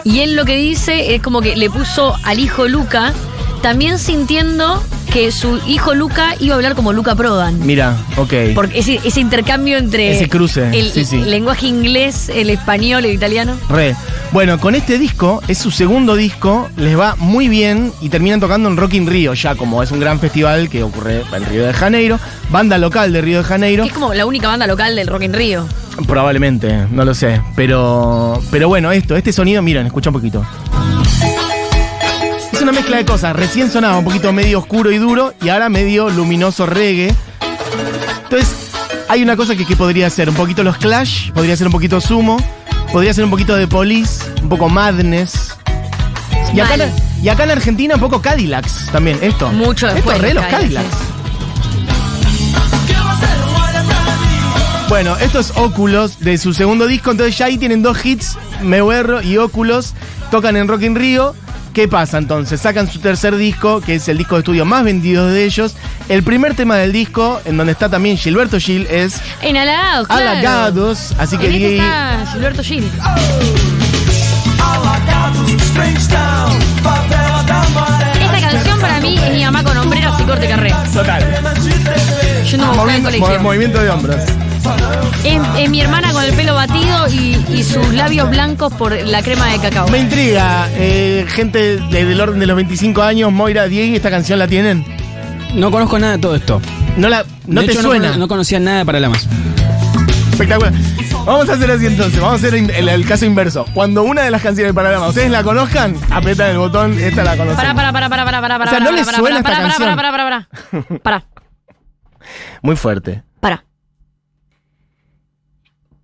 y 0.04 0.20
él 0.20 0.36
lo 0.36 0.44
que 0.44 0.56
dice 0.56 1.14
es 1.14 1.22
como 1.22 1.40
que 1.40 1.56
le 1.56 1.70
puso 1.70 2.14
al 2.24 2.38
hijo 2.38 2.68
Luca, 2.68 3.12
también 3.62 3.98
sintiendo 3.98 4.82
que 5.12 5.32
su 5.32 5.58
hijo 5.66 5.94
Luca 5.94 6.34
iba 6.38 6.54
a 6.54 6.56
hablar 6.56 6.74
como 6.76 6.92
Luca 6.92 7.14
Prodan. 7.16 7.58
Mira, 7.66 7.96
ok. 8.16 8.32
Porque 8.54 8.78
ese, 8.78 9.00
ese 9.04 9.20
intercambio 9.20 9.76
entre 9.76 10.12
Ese 10.12 10.28
cruce, 10.28 10.70
el, 10.78 10.90
sí, 10.92 11.04
sí. 11.04 11.16
el 11.16 11.30
lenguaje 11.30 11.66
inglés, 11.66 12.28
el 12.28 12.48
español, 12.48 13.04
el 13.04 13.12
italiano. 13.12 13.56
Re. 13.68 13.96
Bueno, 14.32 14.60
con 14.60 14.76
este 14.76 14.98
disco, 14.98 15.42
es 15.48 15.58
su 15.58 15.72
segundo 15.72 16.14
disco, 16.14 16.70
les 16.76 16.96
va 16.96 17.16
muy 17.16 17.48
bien 17.48 17.92
y 18.00 18.08
terminan 18.08 18.38
tocando 18.38 18.68
en 18.68 18.76
Rock 18.76 18.94
in 18.94 19.08
Rio, 19.08 19.34
ya 19.34 19.56
como 19.56 19.82
es 19.82 19.90
un 19.90 19.98
gran 19.98 20.20
festival 20.20 20.68
que 20.68 20.84
ocurre 20.84 21.22
en 21.32 21.44
Río 21.46 21.66
de 21.66 21.72
Janeiro, 21.72 22.20
banda 22.50 22.78
local 22.78 23.12
de 23.12 23.20
Río 23.20 23.38
de 23.38 23.44
Janeiro. 23.44 23.84
Es 23.84 23.92
como 23.92 24.14
la 24.14 24.26
única 24.26 24.46
banda 24.46 24.68
local 24.68 24.94
del 24.94 25.08
Rock 25.08 25.22
in 25.22 25.32
Rio. 25.34 25.66
Probablemente, 26.06 26.86
no 26.92 27.04
lo 27.04 27.14
sé. 27.14 27.42
Pero, 27.56 28.40
pero 28.52 28.68
bueno, 28.68 28.92
esto, 28.92 29.16
este 29.16 29.32
sonido, 29.32 29.60
miren, 29.60 29.86
escucha 29.86 30.10
un 30.10 30.14
poquito. 30.14 30.46
Una 32.70 32.78
mezcla 32.78 32.98
de 32.98 33.04
cosas. 33.04 33.34
Recién 33.34 33.68
sonaba 33.68 33.98
un 33.98 34.04
poquito 34.04 34.32
medio 34.32 34.60
oscuro 34.60 34.92
y 34.92 34.98
duro 34.98 35.34
y 35.42 35.48
ahora 35.48 35.68
medio 35.68 36.08
luminoso 36.08 36.66
reggae. 36.66 37.12
Entonces, 38.22 38.70
hay 39.08 39.24
una 39.24 39.34
cosa 39.34 39.56
que, 39.56 39.66
que 39.66 39.74
podría 39.74 40.08
ser 40.08 40.28
un 40.28 40.36
poquito 40.36 40.62
los 40.62 40.76
Clash, 40.76 41.32
podría 41.32 41.56
ser 41.56 41.66
un 41.66 41.72
poquito 41.72 42.00
Sumo, 42.00 42.36
podría 42.92 43.12
ser 43.12 43.24
un 43.24 43.30
poquito 43.30 43.56
de 43.56 43.66
Police, 43.66 44.24
un 44.40 44.48
poco 44.48 44.68
Madness. 44.68 45.56
Y 46.54 46.60
acá, 46.60 46.76
Mal. 46.76 46.92
y 47.20 47.28
acá 47.28 47.42
en 47.42 47.50
Argentina 47.50 47.96
un 47.96 48.00
poco 48.00 48.22
Cadillacs 48.22 48.86
también, 48.92 49.18
esto. 49.20 49.50
Mucho 49.50 49.88
Esto 49.88 50.12
re 50.12 50.28
de 50.28 50.34
los 50.34 50.44
Cadillacs. 50.44 50.96
Bueno, 54.88 55.16
esto 55.16 55.40
es 55.40 55.52
Óculos 55.56 56.20
de 56.20 56.38
su 56.38 56.54
segundo 56.54 56.86
disco, 56.86 57.10
entonces 57.10 57.36
ya 57.36 57.46
ahí 57.46 57.58
tienen 57.58 57.82
dos 57.82 58.06
hits, 58.06 58.38
Meuerro 58.62 59.22
y 59.22 59.38
Óculos, 59.38 59.94
tocan 60.30 60.56
en 60.56 60.68
Rock 60.68 60.82
in 60.82 60.94
Rio. 60.94 61.34
¿Qué 61.72 61.86
pasa 61.86 62.18
entonces? 62.18 62.60
Sacan 62.60 62.90
su 62.90 62.98
tercer 62.98 63.36
disco, 63.36 63.80
que 63.80 63.94
es 63.94 64.08
el 64.08 64.18
disco 64.18 64.34
de 64.34 64.40
estudio 64.40 64.64
más 64.64 64.82
vendido 64.84 65.26
de 65.28 65.44
ellos. 65.44 65.76
El 66.08 66.22
primer 66.24 66.54
tema 66.54 66.76
del 66.76 66.92
disco, 66.92 67.40
en 67.44 67.56
donde 67.56 67.72
está 67.72 67.88
también 67.88 68.16
Gilberto 68.18 68.58
Gil, 68.58 68.86
es 68.90 69.20
En 69.40 69.56
Halagados, 69.56 70.08
claro. 70.08 70.30
Halagados. 70.30 71.14
Así 71.18 71.38
que 71.38 71.46
En 71.46 71.54
este 71.54 71.76
está 71.76 72.26
Gilberto 72.32 72.62
Gil. 72.64 72.90
alagados. 73.00 73.30
Esta 78.20 78.50
canción 78.50 78.80
para 78.80 79.00
mí 79.00 79.16
es 79.18 79.32
mi 79.32 79.44
mamá 79.44 79.62
con 79.64 79.76
hombreras 79.76 80.20
y 80.20 80.24
corte 80.24 80.48
carré. 80.48 80.74
Total. 80.92 81.40
Yo 82.44 82.56
no 82.58 82.72
colegio. 82.76 83.20
mo- 83.20 83.38
movimiento 83.40 83.80
de 83.80 83.90
hombros. 83.90 84.16
Es, 85.24 85.40
es 85.58 85.70
mi 85.70 85.80
hermana 85.80 86.12
con 86.12 86.24
el 86.24 86.32
pelo 86.34 86.54
batido 86.54 87.08
y, 87.08 87.44
y 87.48 87.62
sus 87.62 87.92
labios 87.92 88.30
blancos 88.30 88.72
por 88.74 88.92
la 88.92 89.22
crema 89.22 89.46
de 89.52 89.58
cacao. 89.58 89.88
Me 89.88 89.98
intriga, 89.98 90.68
eh, 90.74 91.26
gente 91.28 91.76
de- 91.78 92.04
del 92.04 92.20
orden 92.20 92.40
de 92.40 92.46
los 92.46 92.56
25 92.56 93.02
años, 93.02 93.30
Moira, 93.32 93.66
Diego, 93.68 93.94
¿esta 93.96 94.10
canción 94.10 94.38
la 94.38 94.48
tienen? 94.48 94.84
No 95.54 95.70
conozco 95.70 95.98
nada 95.98 96.12
de 96.14 96.18
todo 96.18 96.34
esto. 96.36 96.60
No, 96.96 97.08
la, 97.08 97.24
no 97.46 97.60
de 97.60 97.66
te 97.66 97.72
hecho, 97.72 97.82
suena. 97.82 98.10
No, 98.12 98.16
no 98.18 98.28
conocía 98.28 98.58
nada 98.60 98.78
de 98.78 98.86
Paralamas. 98.86 99.28
Espectacular. 100.32 100.72
Vamos 101.26 101.48
a 101.50 101.52
hacer 101.52 101.70
así 101.70 101.86
entonces, 101.86 102.18
vamos 102.18 102.42
a 102.42 102.46
hacer 102.46 102.54
el, 102.58 102.88
el 102.88 103.06
caso 103.06 103.26
inverso. 103.26 103.66
Cuando 103.74 104.02
una 104.04 104.22
de 104.22 104.30
las 104.30 104.40
canciones 104.40 104.70
de 104.70 104.74
Panorama 104.74 105.08
ustedes 105.08 105.30
la 105.30 105.42
conozcan, 105.42 105.94
apretan 106.10 106.50
el 106.52 106.58
botón, 106.58 106.98
esta 106.98 107.22
la 107.24 107.36
conocen. 107.36 107.56
Pará, 107.56 107.74
pará, 107.74 107.92
pará, 107.92 108.08
pará, 108.08 108.24
pará, 108.24 108.40
pará, 108.40 108.58
pará. 108.58 108.70
O 108.70 108.70
sea, 108.70 108.78
¿no 108.80 108.86
pará, 108.86 108.96
les 108.96 109.06
pará, 109.06 109.18
suena 109.18 109.42
pará, 109.42 109.56
esta 109.56 109.68
canción? 109.68 109.96
Pará, 109.96 110.10
pará, 110.12 110.24
pará, 110.24 110.48
pará. 110.80 110.98
Pará, 111.02 111.24
Muy 112.62 112.76
fuerte. 112.76 113.22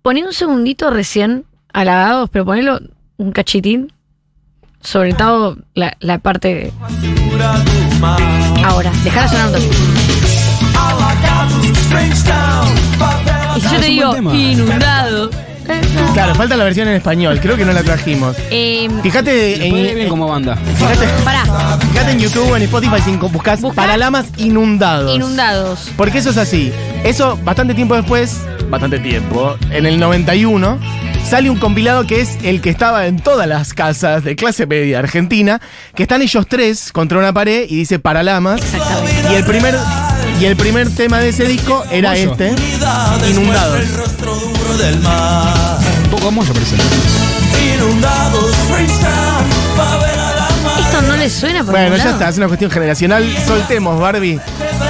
Poné 0.07 0.23
un 0.23 0.31
segundito 0.31 0.89
recién 0.89 1.43
halagados, 1.73 2.29
pero 2.29 2.45
ponelo 2.45 2.79
un 3.17 3.33
cachitín. 3.33 3.91
Sobre 4.79 5.13
todo 5.13 5.57
la, 5.73 5.97
la 5.99 6.19
parte 6.19 6.47
de... 6.47 6.71
Ahora, 8.63 8.89
dejala 9.03 9.27
favela 9.27 9.59
Y 13.57 13.59
si 13.59 13.67
yo 13.67 13.79
te 13.81 13.87
digo 13.87 14.33
inundado, 14.33 15.29
Claro, 16.13 16.33
falta 16.35 16.55
la 16.57 16.63
versión 16.63 16.87
en 16.87 16.95
español. 16.95 17.39
Creo 17.41 17.57
que 17.57 17.65
no 17.65 17.73
la 17.73 17.83
trajimos. 17.83 18.35
Eh, 18.49 18.87
Fíjate 19.03 19.67
en, 20.03 20.09
como 20.09 20.27
banda. 20.27 20.55
fíjate, 20.55 21.07
pará, 21.23 21.43
fíjate 21.91 22.11
en 22.11 22.19
YouTube 22.19 22.49
o 22.51 22.55
en 22.57 22.63
Spotify 22.63 23.01
si 23.03 23.15
buscas 23.17 23.61
Buscá 23.61 23.81
Paralamas 23.81 24.25
inundados. 24.37 25.15
inundados. 25.15 25.91
Porque 25.95 26.17
eso 26.19 26.31
es 26.31 26.37
así. 26.37 26.71
Eso, 27.03 27.37
bastante 27.43 27.73
tiempo 27.75 27.95
después, 27.95 28.37
bastante 28.69 28.99
tiempo, 28.99 29.55
en 29.71 29.85
el 29.85 29.99
91, 29.99 30.79
sale 31.23 31.49
un 31.49 31.57
compilado 31.59 32.07
que 32.07 32.21
es 32.21 32.37
el 32.43 32.61
que 32.61 32.69
estaba 32.69 33.05
en 33.07 33.19
todas 33.19 33.47
las 33.47 33.73
casas 33.73 34.23
de 34.23 34.35
clase 34.35 34.65
media 34.65 34.99
argentina, 34.99 35.61
que 35.95 36.03
están 36.03 36.21
ellos 36.21 36.47
tres 36.49 36.91
contra 36.91 37.19
una 37.19 37.31
pared 37.33 37.65
y 37.69 37.75
dice 37.75 37.99
Paralamas. 37.99 38.61
Y 39.31 39.35
el 39.35 39.43
primer, 39.45 39.75
y 40.41 40.45
el 40.45 40.55
primer 40.55 40.89
tema 40.89 41.19
de 41.19 41.29
ese 41.29 41.45
disco 41.45 41.83
era 41.91 42.15
este, 42.15 42.53
Inundados. 43.29 43.81
Del 44.75 44.99
mar. 44.99 45.77
Un 46.03 46.09
poco 46.11 46.31
mollo 46.31 46.53
parece. 46.53 46.75
Inundados, 47.75 48.55
freestyle, 48.69 49.09
favela 49.75 50.35
la 50.35 50.49
mar. 50.63 50.79
¿Esto 50.79 51.01
no 51.03 51.15
les 51.17 51.33
suena 51.33 51.59
por 51.63 51.71
Bueno, 51.71 51.85
ningún 51.85 51.97
ya 51.99 52.05
lado? 52.05 52.17
está, 52.17 52.29
es 52.29 52.37
una 52.37 52.47
cuestión 52.47 52.71
generacional. 52.71 53.37
Soltemos, 53.45 53.99
Barbie. 53.99 54.39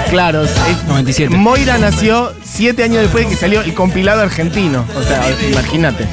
Claro, 0.10 0.43
es- 0.43 0.51
97. 0.88 1.36
Moira 1.36 1.77
nació 1.77 2.34
siete 2.43 2.84
años 2.84 3.01
después 3.03 3.25
de 3.25 3.31
que 3.31 3.36
salió 3.38 3.62
el 3.62 3.74
compilado 3.74 4.22
argentino. 4.22 4.86
O 4.98 5.03
sea, 5.03 5.24
imagínate. 5.50 6.05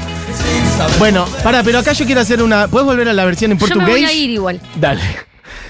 Bueno, 0.99 1.25
para, 1.43 1.63
pero 1.63 1.79
acá 1.79 1.93
yo 1.93 2.05
quiero 2.05 2.21
hacer 2.21 2.41
una. 2.43 2.67
¿Puedes 2.67 2.85
volver 2.85 3.07
a 3.09 3.13
la 3.13 3.25
versión 3.25 3.51
en 3.51 3.57
Yo 3.57 3.61
portugués? 3.67 3.87
me 3.87 3.93
voy 3.93 4.05
a 4.05 4.11
ir 4.11 4.29
igual. 4.31 4.59
Dale. 4.75 5.01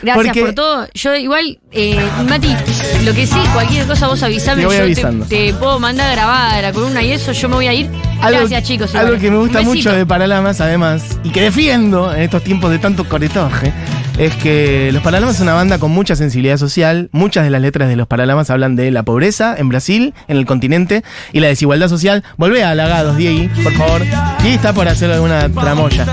Gracias 0.02 0.26
Porque- 0.26 0.42
por 0.42 0.54
todo. 0.54 0.88
Yo 0.94 1.16
igual, 1.16 1.60
eh, 1.72 2.00
Mati, 2.28 2.56
lo 3.04 3.14
que 3.14 3.26
sí, 3.26 3.38
cualquier 3.54 3.86
cosa 3.86 4.08
vos 4.08 4.22
avisame. 4.24 4.66
Voy 4.66 4.78
yo 4.78 4.84
avisando. 4.84 5.26
te, 5.26 5.54
puedo 5.54 5.80
mandar 5.80 6.12
grabada 6.14 6.62
la 6.62 6.74
columna 6.74 7.02
y 7.02 7.12
eso, 7.12 7.32
yo 7.32 7.50
me 7.50 7.56
voy 7.56 7.68
a 7.68 7.74
ir. 7.74 7.90
Gracias, 8.22 8.64
chicos. 8.64 8.96
Algo 8.96 9.18
que 9.20 9.30
me 9.30 9.38
gusta 9.38 9.62
mucho 9.62 9.92
de 9.94 10.06
Paralamas, 10.06 10.62
además, 10.62 11.20
y 11.24 11.30
que 11.30 11.42
defiendo 11.42 12.14
en 12.14 12.22
estos 12.22 12.44
tiempos 12.44 12.72
de 12.72 12.80
tanto 12.80 13.08
coretoje, 13.08 13.72
es 14.18 14.34
que 14.36 14.90
los 14.94 15.04
Paralamas 15.04 15.36
es 15.36 15.42
una 15.42 15.54
banda 15.54 15.78
con 15.78 15.92
mucha 15.92 16.16
sensibilidad 16.16 16.58
social. 16.58 17.10
Muchas 17.12 17.44
de 17.44 17.50
las 17.50 17.62
letras 17.62 17.90
de 17.90 17.96
los 17.96 18.08
Paralamas 18.08 18.50
hablan 18.50 18.76
de 18.76 18.90
la 18.92 19.04
pobreza 19.04 19.56
en 19.58 19.70
Brasil, 19.70 20.14
en 20.28 20.38
el 20.38 20.46
continente, 20.46 21.04
y 21.34 21.40
la 21.40 21.48
desigualdad 21.48 21.90
social. 21.90 22.24
Volvé 22.38 22.64
a 22.64 22.72
halagados, 22.72 23.18
Diego, 23.18 23.50
por 23.64 23.74
favor. 23.74 24.02
Diego 24.42 24.56
está 24.56 24.74
por 24.74 24.88
hacer 24.88 25.12
alguna 25.12 25.50
tramoya. 25.50 26.06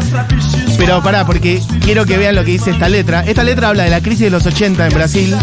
Pero 0.85 1.01
pará, 1.01 1.25
porque 1.25 1.62
quiero 1.81 2.05
que 2.07 2.19
vean 2.19 2.35
lo 2.35 2.45
que 2.45 2.51
dice 2.51 2.73
esta 2.73 2.89
letra. 2.89 3.21
Esta 3.25 3.45
letra 3.45 3.69
habla 3.69 3.85
de 3.85 3.91
la 3.91 4.01
crisis 4.01 4.23
de 4.23 4.31
los 4.31 4.45
80 4.45 4.89
en 4.89 4.93
Brasil 4.93 5.37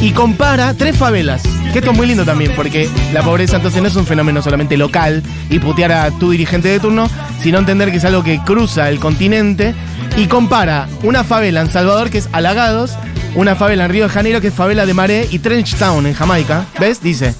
y 0.00 0.10
compara 0.10 0.74
tres 0.74 0.96
favelas. 0.96 1.40
Que 1.72 1.78
esto 1.78 1.92
es 1.92 1.96
muy 1.96 2.08
lindo 2.08 2.24
también, 2.24 2.52
porque 2.56 2.90
la 3.12 3.22
pobreza 3.22 3.58
entonces 3.58 3.80
no 3.80 3.86
es 3.86 3.94
un 3.94 4.06
fenómeno 4.06 4.42
solamente 4.42 4.76
local 4.76 5.22
y 5.50 5.60
putear 5.60 5.92
a 5.92 6.10
tu 6.10 6.32
dirigente 6.32 6.68
de 6.68 6.80
turno, 6.80 7.08
sino 7.40 7.60
entender 7.60 7.92
que 7.92 7.98
es 7.98 8.04
algo 8.04 8.24
que 8.24 8.40
cruza 8.40 8.88
el 8.88 8.98
continente 8.98 9.72
y 10.16 10.26
compara 10.26 10.88
una 11.04 11.22
favela 11.22 11.60
en 11.60 11.70
Salvador 11.70 12.10
que 12.10 12.18
es 12.18 12.28
Alagados, 12.32 12.98
una 13.36 13.54
favela 13.54 13.84
en 13.84 13.92
Río 13.92 14.08
de 14.08 14.10
Janeiro 14.12 14.40
que 14.40 14.48
es 14.48 14.54
favela 14.54 14.84
de 14.84 14.94
Maré 14.94 15.28
y 15.30 15.38
Trench 15.38 15.76
Town 15.76 16.06
en 16.06 16.14
Jamaica. 16.14 16.66
¿Ves? 16.80 17.00
Dice. 17.00 17.36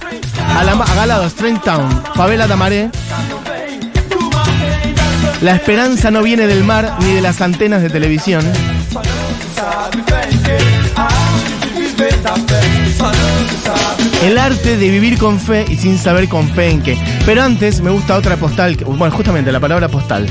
Agalados, 0.46 1.34
Trench 1.34 1.60
Town, 1.64 2.04
favela 2.14 2.46
de 2.46 2.54
Maré. 2.54 2.90
La 5.42 5.56
esperanza 5.56 6.12
no 6.12 6.22
viene 6.22 6.46
del 6.46 6.62
mar 6.62 6.98
ni 7.00 7.14
de 7.14 7.20
las 7.20 7.40
antenas 7.40 7.82
de 7.82 7.90
televisión. 7.90 8.44
El 14.22 14.38
arte 14.38 14.76
de 14.76 14.88
vivir 14.88 15.18
con 15.18 15.40
fe 15.40 15.64
y 15.68 15.74
sin 15.74 15.98
saber 15.98 16.28
con 16.28 16.48
fe 16.48 16.70
en 16.70 16.80
qué. 16.80 16.96
Pero 17.26 17.42
antes 17.42 17.80
me 17.80 17.90
gusta 17.90 18.16
otra 18.16 18.36
postal, 18.36 18.76
bueno, 18.86 19.10
justamente 19.10 19.50
la 19.50 19.58
palabra 19.58 19.88
postal. 19.88 20.28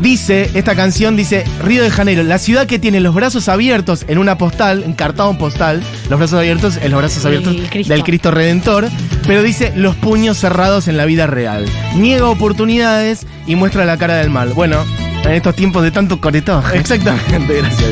Dice, 0.00 0.50
esta 0.54 0.76
canción 0.76 1.16
dice, 1.16 1.44
Río 1.64 1.82
de 1.82 1.90
Janeiro, 1.90 2.22
la 2.22 2.38
ciudad 2.38 2.66
que 2.66 2.78
tiene 2.78 3.00
los 3.00 3.14
brazos 3.14 3.48
abiertos 3.48 4.04
en 4.06 4.18
una 4.18 4.38
postal, 4.38 4.84
encartado 4.84 5.30
en 5.30 5.38
postal, 5.38 5.82
los 6.08 6.18
brazos 6.18 6.38
abiertos, 6.38 6.76
en 6.76 6.92
los 6.92 7.00
brazos 7.00 7.24
abiertos 7.24 7.56
Cristo. 7.68 7.92
del 7.92 8.04
Cristo 8.04 8.30
Redentor, 8.30 8.88
pero 9.26 9.42
dice 9.42 9.72
los 9.74 9.96
puños 9.96 10.36
cerrados 10.38 10.86
en 10.86 10.96
la 10.96 11.04
vida 11.04 11.26
real. 11.26 11.66
Niega 11.96 12.28
oportunidades 12.28 13.26
y 13.46 13.56
muestra 13.56 13.84
la 13.84 13.96
cara 13.96 14.16
del 14.16 14.30
mal. 14.30 14.52
Bueno, 14.54 14.84
en 15.24 15.32
estos 15.32 15.56
tiempos 15.56 15.82
de 15.82 15.90
tanto 15.90 16.20
coretaje. 16.20 16.78
Exactamente, 16.78 17.54
gracias. 17.54 17.90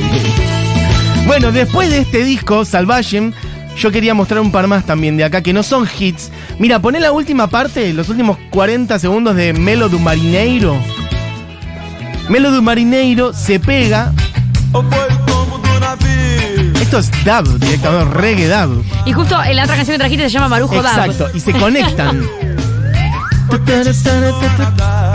Bueno, 1.26 1.50
después 1.50 1.90
de 1.90 1.98
este 1.98 2.24
disco, 2.24 2.64
Salvation, 2.64 3.34
yo 3.76 3.90
quería 3.90 4.14
mostrar 4.14 4.40
un 4.40 4.52
par 4.52 4.68
más 4.68 4.86
también 4.86 5.16
de 5.16 5.24
acá 5.24 5.42
que 5.42 5.52
no 5.52 5.64
son 5.64 5.88
hits. 5.98 6.30
Mira, 6.60 6.80
poné 6.80 7.00
la 7.00 7.10
última 7.10 7.48
parte, 7.48 7.92
los 7.92 8.08
últimos 8.08 8.38
40 8.50 8.96
segundos 9.00 9.34
de 9.34 9.52
Melo 9.52 9.88
do 9.88 9.98
Marineiro. 9.98 10.80
Melo 12.28 12.50
do 12.50 12.62
Marineiro 12.62 13.32
se 13.32 13.60
pega. 13.60 14.12
Esto 16.80 16.98
es 16.98 17.10
dub, 17.24 17.58
directamente, 17.58 18.14
reggae 18.14 18.48
dub. 18.48 18.84
Y 19.04 19.12
justo 19.12 19.42
en 19.42 19.56
la 19.56 19.64
otra 19.64 19.76
canción 19.76 19.94
que 19.94 19.98
trajiste 19.98 20.24
se 20.24 20.30
llama 20.30 20.48
Marujo 20.48 20.82
Dab. 20.82 21.10
Exacto, 21.10 21.36
y 21.36 21.40
se 21.40 21.52
conectan. 21.52 22.22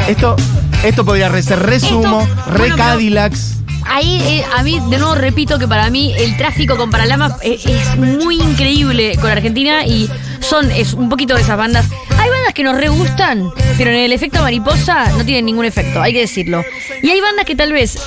Esto, 0.07 0.35
esto 0.83 1.05
podría 1.05 1.41
ser 1.41 1.59
resumo, 1.59 2.21
re 2.47 2.57
bueno, 2.57 2.75
pero- 2.75 2.77
Cadillacs. 2.77 3.57
Ahí, 3.89 4.21
eh, 4.25 4.45
a 4.57 4.63
mí, 4.63 4.79
de 4.89 4.97
nuevo 4.99 5.15
repito 5.15 5.59
que 5.59 5.67
para 5.67 5.89
mí 5.89 6.13
el 6.17 6.37
tráfico 6.37 6.77
con 6.77 6.91
Paralamas 6.91 7.33
eh, 7.41 7.59
es 7.65 7.97
muy 7.97 8.35
increíble 8.39 9.17
con 9.19 9.29
Argentina 9.31 9.85
y 9.85 10.09
son 10.51 10.69
es 10.69 10.91
un 10.91 11.07
poquito 11.07 11.33
de 11.33 11.41
esas 11.43 11.55
bandas. 11.55 11.85
Hay 12.09 12.29
bandas 12.29 12.53
que 12.53 12.61
nos 12.61 12.75
re 12.75 12.89
gustan, 12.89 13.49
pero 13.77 13.89
en 13.89 13.99
el 13.99 14.11
efecto 14.11 14.41
mariposa 14.41 15.09
no 15.17 15.23
tienen 15.23 15.45
ningún 15.45 15.63
efecto, 15.63 16.01
hay 16.01 16.11
que 16.11 16.19
decirlo. 16.19 16.61
Y 17.01 17.09
hay 17.09 17.21
bandas 17.21 17.45
que 17.45 17.55
tal 17.55 17.71
vez 17.71 17.97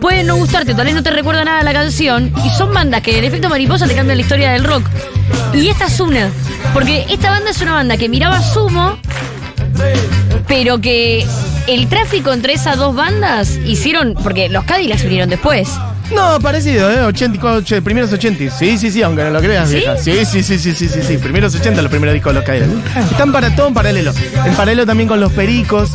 pueden 0.00 0.26
no 0.26 0.36
gustarte, 0.36 0.74
tal 0.74 0.86
vez 0.86 0.94
no 0.94 1.02
te 1.02 1.10
recuerda 1.10 1.44
nada 1.44 1.62
la 1.62 1.74
canción, 1.74 2.32
y 2.46 2.48
son 2.48 2.72
bandas 2.72 3.02
que 3.02 3.10
en 3.10 3.18
el 3.18 3.24
efecto 3.26 3.50
mariposa 3.50 3.86
te 3.86 3.94
cambian 3.94 4.16
la 4.16 4.22
historia 4.22 4.52
del 4.52 4.64
rock. 4.64 4.88
Y 5.52 5.68
esta 5.68 5.84
es 5.84 6.00
una, 6.00 6.30
porque 6.72 7.04
esta 7.10 7.30
banda 7.30 7.50
es 7.50 7.60
una 7.60 7.74
banda 7.74 7.98
que 7.98 8.08
miraba 8.08 8.40
Sumo, 8.40 8.96
pero 10.48 10.80
que 10.80 11.26
el 11.66 11.88
tráfico 11.88 12.32
entre 12.32 12.54
esas 12.54 12.78
dos 12.78 12.96
bandas 12.96 13.58
hicieron. 13.66 14.14
Porque 14.14 14.48
los 14.48 14.64
Cadillacs 14.64 15.02
vinieron 15.02 15.28
después. 15.28 15.68
No, 16.14 16.38
parecido, 16.40 16.90
¿eh? 16.90 17.02
84, 17.04 17.82
primeros 17.82 18.12
80. 18.12 18.50
Sí, 18.56 18.76
sí, 18.78 18.90
sí, 18.90 19.02
aunque 19.02 19.24
no 19.24 19.30
lo 19.30 19.40
creas, 19.40 19.68
¿Sí? 19.68 19.76
vieja. 19.76 19.96
Sí, 19.96 20.12
sí, 20.24 20.42
sí, 20.42 20.58
sí, 20.58 20.74
sí, 20.74 20.88
sí, 20.88 21.00
sí. 21.02 21.18
Primeros 21.18 21.54
80, 21.54 21.80
los 21.82 21.90
primeros 21.90 22.12
discos 22.14 22.32
de 22.32 22.40
los 22.40 22.44
Cadillacs. 22.46 22.72
Están 23.10 23.32
para 23.32 23.54
todo 23.56 23.68
en 23.68 23.74
paralelo. 23.74 24.12
En 24.44 24.54
paralelo 24.54 24.86
también 24.86 25.08
con 25.08 25.20
los 25.20 25.32
Pericos. 25.32 25.90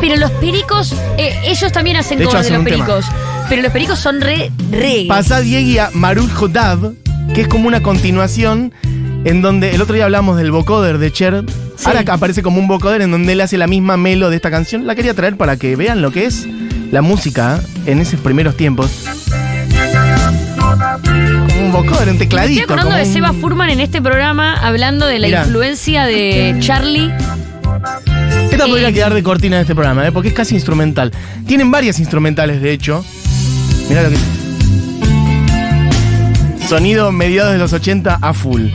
Pero 0.00 0.16
los 0.16 0.30
pericos, 0.32 0.94
eh, 1.16 1.34
ellos 1.44 1.72
también 1.72 1.96
hacen 1.96 2.18
De 2.18 2.24
hecho, 2.24 2.34
de 2.36 2.38
los 2.42 2.48
tema. 2.48 2.64
pericos. 2.64 3.06
Pero 3.48 3.62
los 3.62 3.72
pericos 3.72 3.98
son 3.98 4.20
re, 4.20 4.50
re. 4.70 5.06
Pasa 5.08 5.40
Diegui 5.40 5.78
a 5.78 5.90
Marujo 5.94 6.48
Dab, 6.48 6.92
que 7.34 7.40
es 7.42 7.48
como 7.48 7.66
una 7.66 7.82
continuación 7.82 8.72
en 9.24 9.40
donde 9.40 9.74
el 9.74 9.80
otro 9.80 9.94
día 9.94 10.04
hablamos 10.04 10.36
del 10.36 10.50
vocoder 10.50 10.98
de 10.98 11.10
Cher. 11.12 11.44
Sí. 11.76 11.84
Ahora 11.86 12.04
aparece 12.08 12.42
como 12.42 12.58
un 12.60 12.68
vocoder 12.68 13.00
en 13.02 13.10
donde 13.10 13.32
él 13.32 13.40
hace 13.40 13.56
la 13.56 13.66
misma 13.66 13.96
melo 13.96 14.28
de 14.28 14.36
esta 14.36 14.50
canción. 14.50 14.86
La 14.86 14.94
quería 14.94 15.14
traer 15.14 15.36
para 15.36 15.56
que 15.56 15.76
vean 15.76 16.02
lo 16.02 16.10
que 16.12 16.26
es 16.26 16.46
la 16.92 17.00
música 17.02 17.60
en 17.86 17.98
esos 18.00 18.20
primeros 18.20 18.56
tiempos. 18.56 18.90
Un 21.78 21.84
Me 21.86 21.92
estoy 21.92 22.16
tecladito. 22.18 22.62
acordando 22.64 22.94
de 22.96 23.02
un- 23.02 23.12
Seba 23.12 23.32
Furman 23.34 23.68
en 23.70 23.80
este 23.80 24.00
programa 24.00 24.54
hablando 24.54 25.06
de 25.06 25.18
la 25.18 25.26
Mirá. 25.28 25.42
influencia 25.44 26.04
de 26.06 26.56
Charlie. 26.60 27.12
Esta 28.50 28.66
podría 28.66 28.88
Eh, 28.88 28.92
quedar 28.94 29.12
de 29.12 29.22
cortina 29.22 29.56
de 29.56 29.62
este 29.62 29.74
programa, 29.74 30.06
¿eh? 30.06 30.12
porque 30.12 30.28
es 30.28 30.34
casi 30.34 30.54
instrumental. 30.54 31.12
Tienen 31.46 31.70
varias 31.70 31.98
instrumentales, 31.98 32.62
de 32.62 32.72
hecho. 32.72 33.04
Mirá 33.88 34.02
lo 34.04 34.10
que. 34.10 34.16
Sonido 36.68 37.12
mediados 37.12 37.52
de 37.52 37.58
los 37.58 37.72
80 37.72 38.18
a 38.20 38.32
full. 38.34 38.68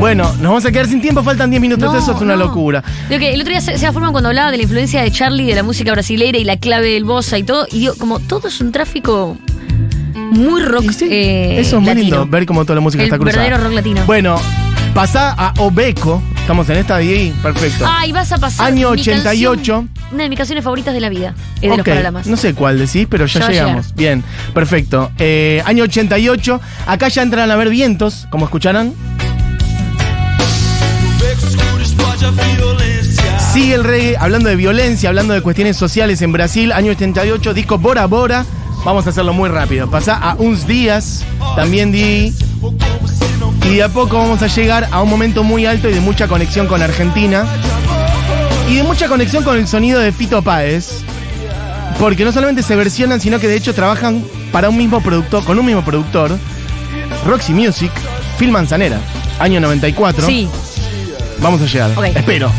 Bueno, 0.00 0.24
nos 0.34 0.42
vamos 0.42 0.64
a 0.66 0.70
quedar 0.72 0.86
sin 0.86 1.00
tiempo, 1.00 1.22
faltan 1.24 1.50
10 1.50 1.60
minutos, 1.60 1.92
No, 1.92 1.98
eso 1.98 2.12
es 2.14 2.20
una 2.20 2.34
no. 2.36 2.44
locura. 2.46 2.84
Digo 3.08 3.18
que 3.20 3.32
el 3.34 3.40
otro 3.40 3.50
día 3.52 3.60
Se- 3.60 3.78
Seba 3.78 3.92
Furman 3.92 4.12
cuando 4.12 4.28
hablaba 4.28 4.50
de 4.50 4.56
la 4.58 4.62
influencia 4.64 5.02
de 5.02 5.10
Charlie, 5.10 5.46
de 5.46 5.54
la 5.54 5.62
música 5.62 5.92
brasilera 5.92 6.36
y 6.38 6.44
la 6.44 6.56
clave 6.56 6.90
del 6.92 7.04
bossa 7.04 7.38
y 7.38 7.42
todo, 7.44 7.66
y 7.72 7.80
digo, 7.80 7.94
como 7.98 8.20
todo 8.20 8.48
es 8.48 8.60
un 8.60 8.70
tráfico 8.72 9.36
muy 10.30 10.62
rock 10.62 10.90
sí, 10.92 11.06
eh, 11.10 11.60
eso 11.60 11.76
es 11.76 11.82
muy 11.82 11.86
latino. 11.94 12.02
lindo, 12.18 12.26
ver 12.26 12.46
cómo 12.46 12.64
toda 12.64 12.76
la 12.76 12.80
música 12.80 13.02
El 13.02 13.08
está 13.08 13.18
cruzada. 13.18 13.42
verdadero 13.42 13.64
rock 13.64 13.74
latino. 13.74 14.02
Bueno, 14.06 14.40
pasá 14.94 15.32
a 15.36 15.54
Obeco. 15.58 16.22
Estamos 16.40 16.68
en 16.70 16.76
esta 16.78 16.96
de 16.96 17.08
ahí, 17.08 17.34
perfecto. 17.42 17.84
Ay, 17.86 18.10
vas 18.12 18.32
a 18.32 18.38
pasar. 18.38 18.66
Año 18.68 18.90
mi 18.92 19.00
88. 19.00 19.54
canción- 19.54 19.90
una 20.12 20.22
de 20.22 20.28
mis 20.30 20.38
canciones 20.38 20.64
favoritas 20.64 20.94
de 20.94 21.00
la 21.00 21.10
vida. 21.10 21.34
Es 21.56 21.70
de 21.70 21.76
los 21.76 21.84
Paralamas. 21.86 22.26
No 22.26 22.36
sé 22.38 22.54
cuál 22.54 22.78
decís, 22.78 23.06
pero 23.10 23.26
ya 23.26 23.46
llegamos. 23.48 23.94
Bien, 23.94 24.24
perfecto. 24.54 25.10
Eh, 25.18 25.62
año 25.66 25.84
88. 25.84 26.58
Acá 26.86 27.08
ya 27.08 27.22
entran 27.22 27.50
a 27.50 27.56
ver 27.56 27.68
vientos, 27.68 28.26
como 28.30 28.48
violência. 32.56 33.38
Sigue 33.52 33.74
el 33.74 33.84
reggae, 33.84 34.16
hablando 34.18 34.48
de 34.48 34.56
violencia, 34.56 35.08
hablando 35.08 35.34
de 35.34 35.40
cuestiones 35.42 35.76
sociales 35.76 36.22
en 36.22 36.32
Brasil, 36.32 36.72
año 36.72 36.92
88, 36.92 37.54
disco 37.54 37.78
Bora 37.78 38.06
Bora. 38.06 38.44
Vamos 38.84 39.06
a 39.06 39.10
hacerlo 39.10 39.32
muy 39.32 39.48
rápido. 39.48 39.90
Pasá 39.90 40.16
a 40.16 40.34
uns 40.36 40.66
días, 40.66 41.24
también 41.56 41.92
di. 41.92 42.32
Y 43.64 43.74
de 43.74 43.82
a 43.82 43.88
poco 43.88 44.16
vamos 44.16 44.42
a 44.42 44.46
llegar 44.46 44.88
a 44.90 45.02
un 45.02 45.10
momento 45.10 45.42
muy 45.42 45.66
alto 45.66 45.88
y 45.88 45.92
de 45.92 46.00
mucha 46.00 46.26
conexión 46.26 46.66
con 46.66 46.80
Argentina. 46.80 47.44
Y 48.68 48.76
de 48.76 48.82
mucha 48.82 49.08
conexión 49.08 49.44
con 49.44 49.56
el 49.56 49.66
sonido 49.68 50.00
de 50.00 50.12
Fito 50.12 50.42
Páez. 50.42 51.02
Porque 51.98 52.24
no 52.24 52.32
solamente 52.32 52.62
se 52.62 52.76
versionan, 52.76 53.20
sino 53.20 53.40
que 53.40 53.48
de 53.48 53.56
hecho 53.56 53.74
trabajan 53.74 54.24
para 54.52 54.68
un 54.68 54.76
mismo 54.76 55.00
productor, 55.00 55.44
con 55.44 55.58
un 55.58 55.66
mismo 55.66 55.84
productor, 55.84 56.38
Roxy 57.26 57.52
Music, 57.52 57.90
Phil 58.38 58.52
Manzanera, 58.52 59.00
año 59.38 59.60
94. 59.60 60.26
Sí. 60.26 60.48
Vamos 61.40 61.60
a 61.60 61.66
llegar. 61.66 61.90
Espero. 62.14 62.50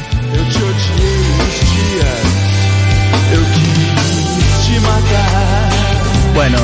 Bueno, 6.40 6.58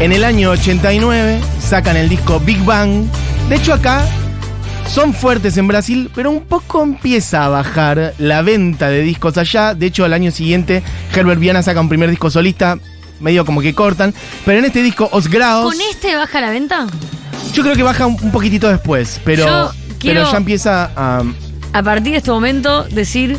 en 0.00 0.12
el 0.12 0.22
año 0.22 0.50
89 0.50 1.40
sacan 1.66 1.96
el 1.96 2.10
disco 2.10 2.40
Big 2.40 2.62
Bang. 2.62 3.04
De 3.48 3.56
hecho, 3.56 3.72
acá 3.72 4.04
son 4.86 5.14
fuertes 5.14 5.56
en 5.56 5.66
Brasil, 5.66 6.10
pero 6.14 6.30
un 6.30 6.42
poco 6.42 6.82
empieza 6.82 7.46
a 7.46 7.48
bajar 7.48 8.12
la 8.18 8.42
venta 8.42 8.90
de 8.90 9.00
discos 9.00 9.38
allá. 9.38 9.72
De 9.74 9.86
hecho, 9.86 10.04
al 10.04 10.12
año 10.12 10.30
siguiente, 10.30 10.82
Herbert 11.14 11.40
Viana 11.40 11.62
saca 11.62 11.80
un 11.80 11.88
primer 11.88 12.10
disco 12.10 12.28
solista, 12.30 12.76
medio 13.18 13.46
como 13.46 13.62
que 13.62 13.72
cortan. 13.74 14.12
Pero 14.44 14.58
en 14.58 14.66
este 14.66 14.82
disco, 14.82 15.08
Os 15.10 15.28
Graos, 15.28 15.64
¿Con 15.72 15.80
este 15.90 16.14
baja 16.14 16.42
la 16.42 16.50
venta? 16.50 16.86
yo 17.54 17.62
creo 17.62 17.74
que 17.76 17.82
baja 17.82 18.04
un, 18.06 18.18
un 18.20 18.30
poquitito 18.30 18.68
después, 18.68 19.22
pero, 19.24 19.46
Yo 19.46 19.72
quiero- 19.98 20.20
pero 20.20 20.32
ya 20.32 20.36
empieza 20.36 20.90
a. 20.94 21.22
A 21.72 21.82
partir 21.82 22.12
de 22.12 22.18
este 22.18 22.30
momento, 22.30 22.84
decir. 22.84 23.38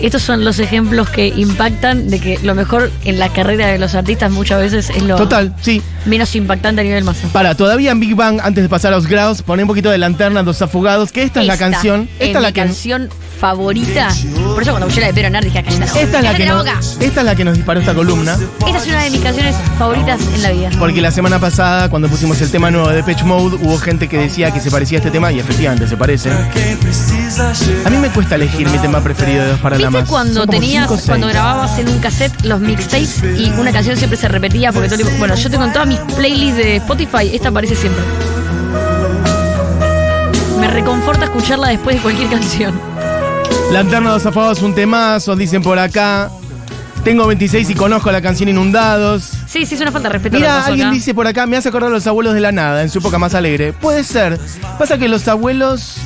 Estos 0.00 0.22
son 0.22 0.44
los 0.44 0.58
ejemplos 0.58 1.08
que 1.08 1.28
impactan 1.28 2.10
de 2.10 2.20
que 2.20 2.38
lo 2.42 2.54
mejor 2.54 2.90
en 3.04 3.18
la 3.18 3.28
carrera 3.28 3.68
de 3.68 3.78
los 3.78 3.94
artistas 3.94 4.30
muchas 4.30 4.60
veces 4.60 4.90
es 4.90 5.02
lo 5.02 5.16
Total, 5.16 5.54
sí. 5.60 5.82
menos 6.04 6.34
impactante 6.34 6.80
a 6.80 6.84
nivel 6.84 7.04
masa. 7.04 7.28
Para, 7.28 7.54
todavía 7.54 7.92
en 7.92 8.00
Big 8.00 8.14
Bang, 8.14 8.40
antes 8.42 8.62
de 8.62 8.68
pasar 8.68 8.92
a 8.92 8.96
Os 8.96 9.06
Graos, 9.06 9.42
poné 9.42 9.62
un 9.62 9.68
poquito 9.68 9.90
de 9.90 9.98
lanterna, 9.98 10.42
dos 10.42 10.60
afugados, 10.62 11.12
que 11.12 11.22
esta 11.22 11.40
es 11.40 11.46
la 11.46 11.56
canción. 11.56 12.08
Es 12.18 12.28
Esta 12.28 12.38
es 12.38 12.42
la 12.42 12.48
mi 12.48 12.54
canción 12.54 13.08
favorita. 13.38 14.08
Por 14.54 14.62
eso 14.62 14.70
cuando 14.72 14.86
escuché 14.86 15.00
la 15.00 15.06
de 15.08 15.14
Pedro 15.14 15.30
Nardi 15.30 15.46
dije, 15.48 15.58
acá 15.58 15.70
está. 15.70 15.84
Esta 15.84 16.00
es, 16.00 16.10
la 16.12 16.20
Cállate 16.20 16.36
que 16.38 16.44
la 16.46 16.52
nos, 16.54 16.64
boca. 16.64 16.80
esta 17.00 17.20
es 17.20 17.26
la 17.26 17.34
que 17.34 17.44
nos 17.44 17.56
disparó 17.56 17.80
esta 17.80 17.94
columna. 17.94 18.36
Esta 18.66 18.78
es 18.78 18.86
una 18.86 19.02
de 19.02 19.10
mis 19.10 19.20
canciones 19.20 19.56
favoritas 19.78 20.20
en 20.34 20.42
la 20.42 20.50
vida. 20.52 20.70
Porque 20.78 21.00
la 21.00 21.10
semana 21.10 21.38
pasada, 21.38 21.88
cuando 21.88 22.08
pusimos 22.08 22.40
el 22.40 22.50
tema 22.50 22.70
nuevo 22.70 22.88
de 22.88 23.02
Pitch 23.02 23.22
Mode, 23.24 23.56
hubo 23.62 23.78
gente 23.78 24.08
que 24.08 24.18
decía 24.18 24.50
que 24.50 24.60
se 24.60 24.70
parecía 24.70 24.98
a 24.98 25.00
este 25.00 25.10
tema 25.10 25.32
y 25.32 25.40
efectivamente 25.40 25.86
se 25.88 25.96
parece. 25.96 26.30
A 27.84 27.90
mí 27.90 27.98
me 27.98 28.08
cuesta 28.10 28.36
elegir 28.36 28.68
mi 28.68 28.78
tema 28.78 29.00
preferido 29.00 29.42
de 29.44 29.50
Dos 29.50 29.60
para 29.60 29.76
la 29.78 29.88
¿Viste 29.88 30.00
Más. 30.02 30.08
cuando 30.08 30.46
tenías, 30.46 30.88
cinco 30.88 31.02
cuando 31.06 31.26
grababas 31.28 31.78
en 31.78 31.88
un 31.88 31.98
cassette 31.98 32.44
los 32.44 32.60
mixtapes 32.60 33.22
y 33.36 33.50
una 33.58 33.72
canción 33.72 33.96
siempre 33.96 34.16
se 34.18 34.28
repetía 34.28 34.72
porque 34.72 34.88
todo 34.88 34.98
Bueno, 35.18 35.34
yo 35.34 35.50
tengo 35.50 35.64
en 35.64 35.72
todas 35.72 35.88
mis 35.88 35.98
playlists 35.98 36.56
de 36.56 36.76
Spotify, 36.76 37.30
esta 37.34 37.48
aparece 37.48 37.74
siempre. 37.74 38.02
Me 40.60 40.68
reconforta 40.68 41.24
escucharla 41.24 41.68
después 41.68 41.96
de 41.96 42.02
cualquier 42.02 42.28
canción. 42.30 42.93
Lanterna 43.74 44.10
dos 44.10 44.24
afugados, 44.24 44.62
un 44.62 44.72
temazo, 44.72 45.34
dicen 45.34 45.60
por 45.60 45.80
acá. 45.80 46.30
Tengo 47.02 47.26
26 47.26 47.70
y 47.70 47.74
conozco 47.74 48.10
la 48.12 48.22
canción 48.22 48.48
Inundados. 48.48 49.32
Sí, 49.48 49.66
sí, 49.66 49.74
es 49.74 49.80
una 49.80 49.90
falta 49.90 50.08
de 50.08 50.12
respeto. 50.12 50.36
Mira, 50.36 50.64
alguien 50.64 50.86
acá. 50.86 50.94
dice 50.94 51.12
por 51.12 51.26
acá, 51.26 51.44
me 51.46 51.56
hace 51.56 51.70
acordar 51.70 51.90
a 51.90 51.92
los 51.92 52.06
abuelos 52.06 52.34
de 52.34 52.40
la 52.40 52.52
nada, 52.52 52.82
en 52.82 52.88
su 52.88 53.00
época 53.00 53.18
más 53.18 53.34
alegre. 53.34 53.72
Puede 53.72 54.04
ser. 54.04 54.38
Pasa 54.78 54.96
que 54.96 55.08
los 55.08 55.26
abuelos, 55.26 55.96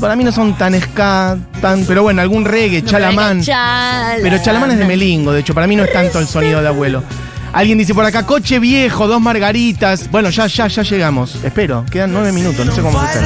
para 0.00 0.16
mí 0.16 0.24
no 0.24 0.32
son 0.32 0.56
tan 0.56 0.80
ska, 0.80 1.36
tan. 1.60 1.84
Pero 1.84 2.02
bueno, 2.02 2.22
algún 2.22 2.46
reggae, 2.46 2.82
chalamán. 2.82 3.42
Chala- 3.42 4.16
Pero 4.22 4.38
Chalamán 4.42 4.70
es 4.70 4.78
de 4.78 4.86
Melingo, 4.86 5.30
de 5.32 5.40
hecho, 5.40 5.52
para 5.54 5.66
mí 5.66 5.76
no 5.76 5.84
es 5.84 5.92
tanto 5.92 6.18
el 6.20 6.26
sonido 6.26 6.62
de 6.62 6.68
abuelo. 6.68 7.04
Alguien 7.52 7.76
dice 7.76 7.94
por 7.94 8.06
acá, 8.06 8.24
coche 8.24 8.58
viejo, 8.58 9.06
dos 9.06 9.20
margaritas. 9.20 10.10
Bueno, 10.10 10.30
ya, 10.30 10.46
ya, 10.46 10.68
ya 10.68 10.82
llegamos. 10.82 11.36
Espero, 11.44 11.84
quedan 11.90 12.12
nueve 12.14 12.32
minutos, 12.32 12.64
no 12.64 12.72
sé 12.74 12.80
cómo 12.80 12.98
ser. 13.12 13.22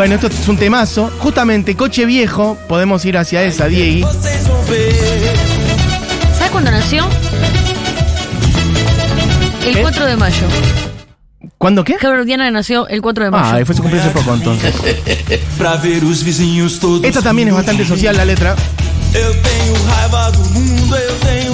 Bueno, 0.00 0.14
esto 0.14 0.28
es 0.28 0.48
un 0.48 0.56
temazo. 0.56 1.12
Justamente, 1.18 1.76
coche 1.76 2.06
viejo, 2.06 2.56
podemos 2.70 3.04
ir 3.04 3.18
hacia 3.18 3.42
esa, 3.42 3.66
ver. 3.66 4.02
¿Sabes 6.38 6.50
cuándo 6.50 6.70
nació? 6.70 7.06
El 9.66 9.74
¿Qué? 9.74 9.82
4 9.82 10.06
de 10.06 10.16
mayo. 10.16 10.46
¿Cuándo 11.58 11.84
qué? 11.84 11.96
Herbert 12.00 12.24
Diana 12.24 12.50
nació 12.50 12.88
el 12.88 13.02
4 13.02 13.24
de 13.24 13.30
mayo. 13.30 13.44
Ah, 13.44 13.66
fue 13.66 13.74
su 13.74 13.82
cumpleaños 13.82 14.10
hace 14.10 14.18
poco 14.24 14.34
entonces. 14.34 14.74
Esta 17.04 17.20
también 17.20 17.48
es 17.48 17.54
bastante 17.54 17.84
social 17.84 18.16
la 18.16 18.24
letra. 18.24 18.56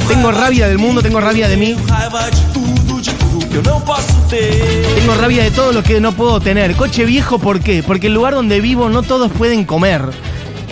Tengo 0.07 0.31
rabia 0.31 0.69
del 0.69 0.79
mundo, 0.79 1.03
tengo 1.03 1.21
rabia 1.21 1.49
de 1.49 1.57
mí. 1.57 1.77
Que 3.63 3.69
eu 3.69 3.73
não 3.73 3.81
posso 3.81 4.13
ter. 4.29 4.85
Tengo 4.95 5.15
rabia 5.15 5.43
de 5.45 5.51
todo 5.51 5.73
lo 5.73 5.83
que 5.83 6.01
no 6.01 6.13
puedo 6.13 6.41
tener. 6.41 6.75
Coche 6.75 7.05
viejo, 7.05 7.39
¿por 7.39 7.61
qué? 7.61 7.83
Porque 7.83 8.09
el 8.09 8.15
lugar 8.15 8.35
donde 8.35 8.61
vivo 8.61 8.89
no 8.91 9.03
todos 9.03 9.31
pueden 9.33 9.65
comer. 9.65 10.03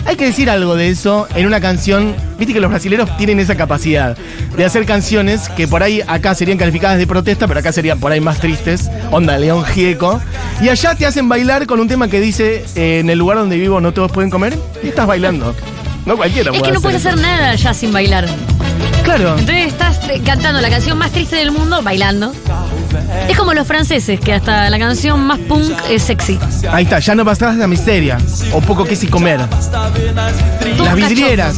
Hay 0.06 0.16
que 0.16 0.26
decir 0.26 0.50
algo 0.50 0.74
de 0.76 0.90
eso 0.90 1.26
en 1.34 1.46
una 1.46 1.60
canción. 1.60 2.14
Viste 2.38 2.52
que 2.52 2.60
los 2.60 2.70
brasileros 2.70 3.16
tienen 3.16 3.40
esa 3.40 3.56
capacidad 3.56 4.18
de 4.54 4.64
hacer 4.64 4.84
canciones 4.84 5.48
que 5.48 5.66
por 5.66 5.82
ahí 5.82 6.02
acá 6.06 6.34
serían 6.34 6.58
calificadas 6.58 6.98
de 6.98 7.06
protesta, 7.06 7.48
pero 7.48 7.60
acá 7.60 7.72
serían 7.72 7.98
por 7.98 8.12
ahí 8.12 8.20
más 8.20 8.38
tristes. 8.38 8.90
Onda 9.10 9.38
León 9.38 9.64
Gieco. 9.64 10.20
Y 10.60 10.68
allá 10.68 10.94
te 10.94 11.06
hacen 11.06 11.26
bailar 11.28 11.66
con 11.66 11.80
un 11.80 11.88
tema 11.88 12.08
que 12.08 12.20
dice: 12.20 12.66
eh, 12.76 12.98
En 13.00 13.08
el 13.08 13.18
lugar 13.18 13.38
donde 13.38 13.56
vivo 13.56 13.80
no 13.80 13.92
todos 13.92 14.12
pueden 14.12 14.28
comer. 14.30 14.58
Y 14.82 14.88
estás 14.88 15.06
bailando. 15.06 15.54
No 16.04 16.18
cualquiera 16.18 16.50
Es 16.52 16.58
puede 16.58 16.70
que 16.70 16.74
no 16.74 16.82
puedes 16.82 17.00
hacer 17.06 17.14
eso. 17.14 17.22
nada 17.22 17.54
ya 17.54 17.72
sin 17.72 17.90
bailar. 17.90 18.28
Claro. 19.02 19.38
Entonces 19.38 19.66
estás 19.68 19.98
eh, 20.08 20.20
cantando 20.24 20.60
la 20.60 20.70
canción 20.70 20.98
más 20.98 21.10
triste 21.12 21.36
del 21.36 21.50
mundo 21.52 21.82
bailando. 21.82 22.32
Es 23.28 23.36
como 23.36 23.54
los 23.54 23.66
franceses, 23.66 24.20
que 24.20 24.32
hasta 24.32 24.70
la 24.70 24.78
canción 24.78 25.20
más 25.26 25.38
punk 25.40 25.72
es 25.90 26.02
sexy. 26.02 26.38
Ahí 26.70 26.84
está, 26.84 26.98
ya 26.98 27.14
no 27.14 27.24
bastás 27.24 27.56
la 27.56 27.66
miseria. 27.66 28.18
O 28.52 28.60
poco 28.60 28.84
que 28.84 28.96
si 28.96 29.06
comer. 29.06 29.40
Todo 30.76 30.84
Las 30.84 30.94
vidrieras. 30.94 31.56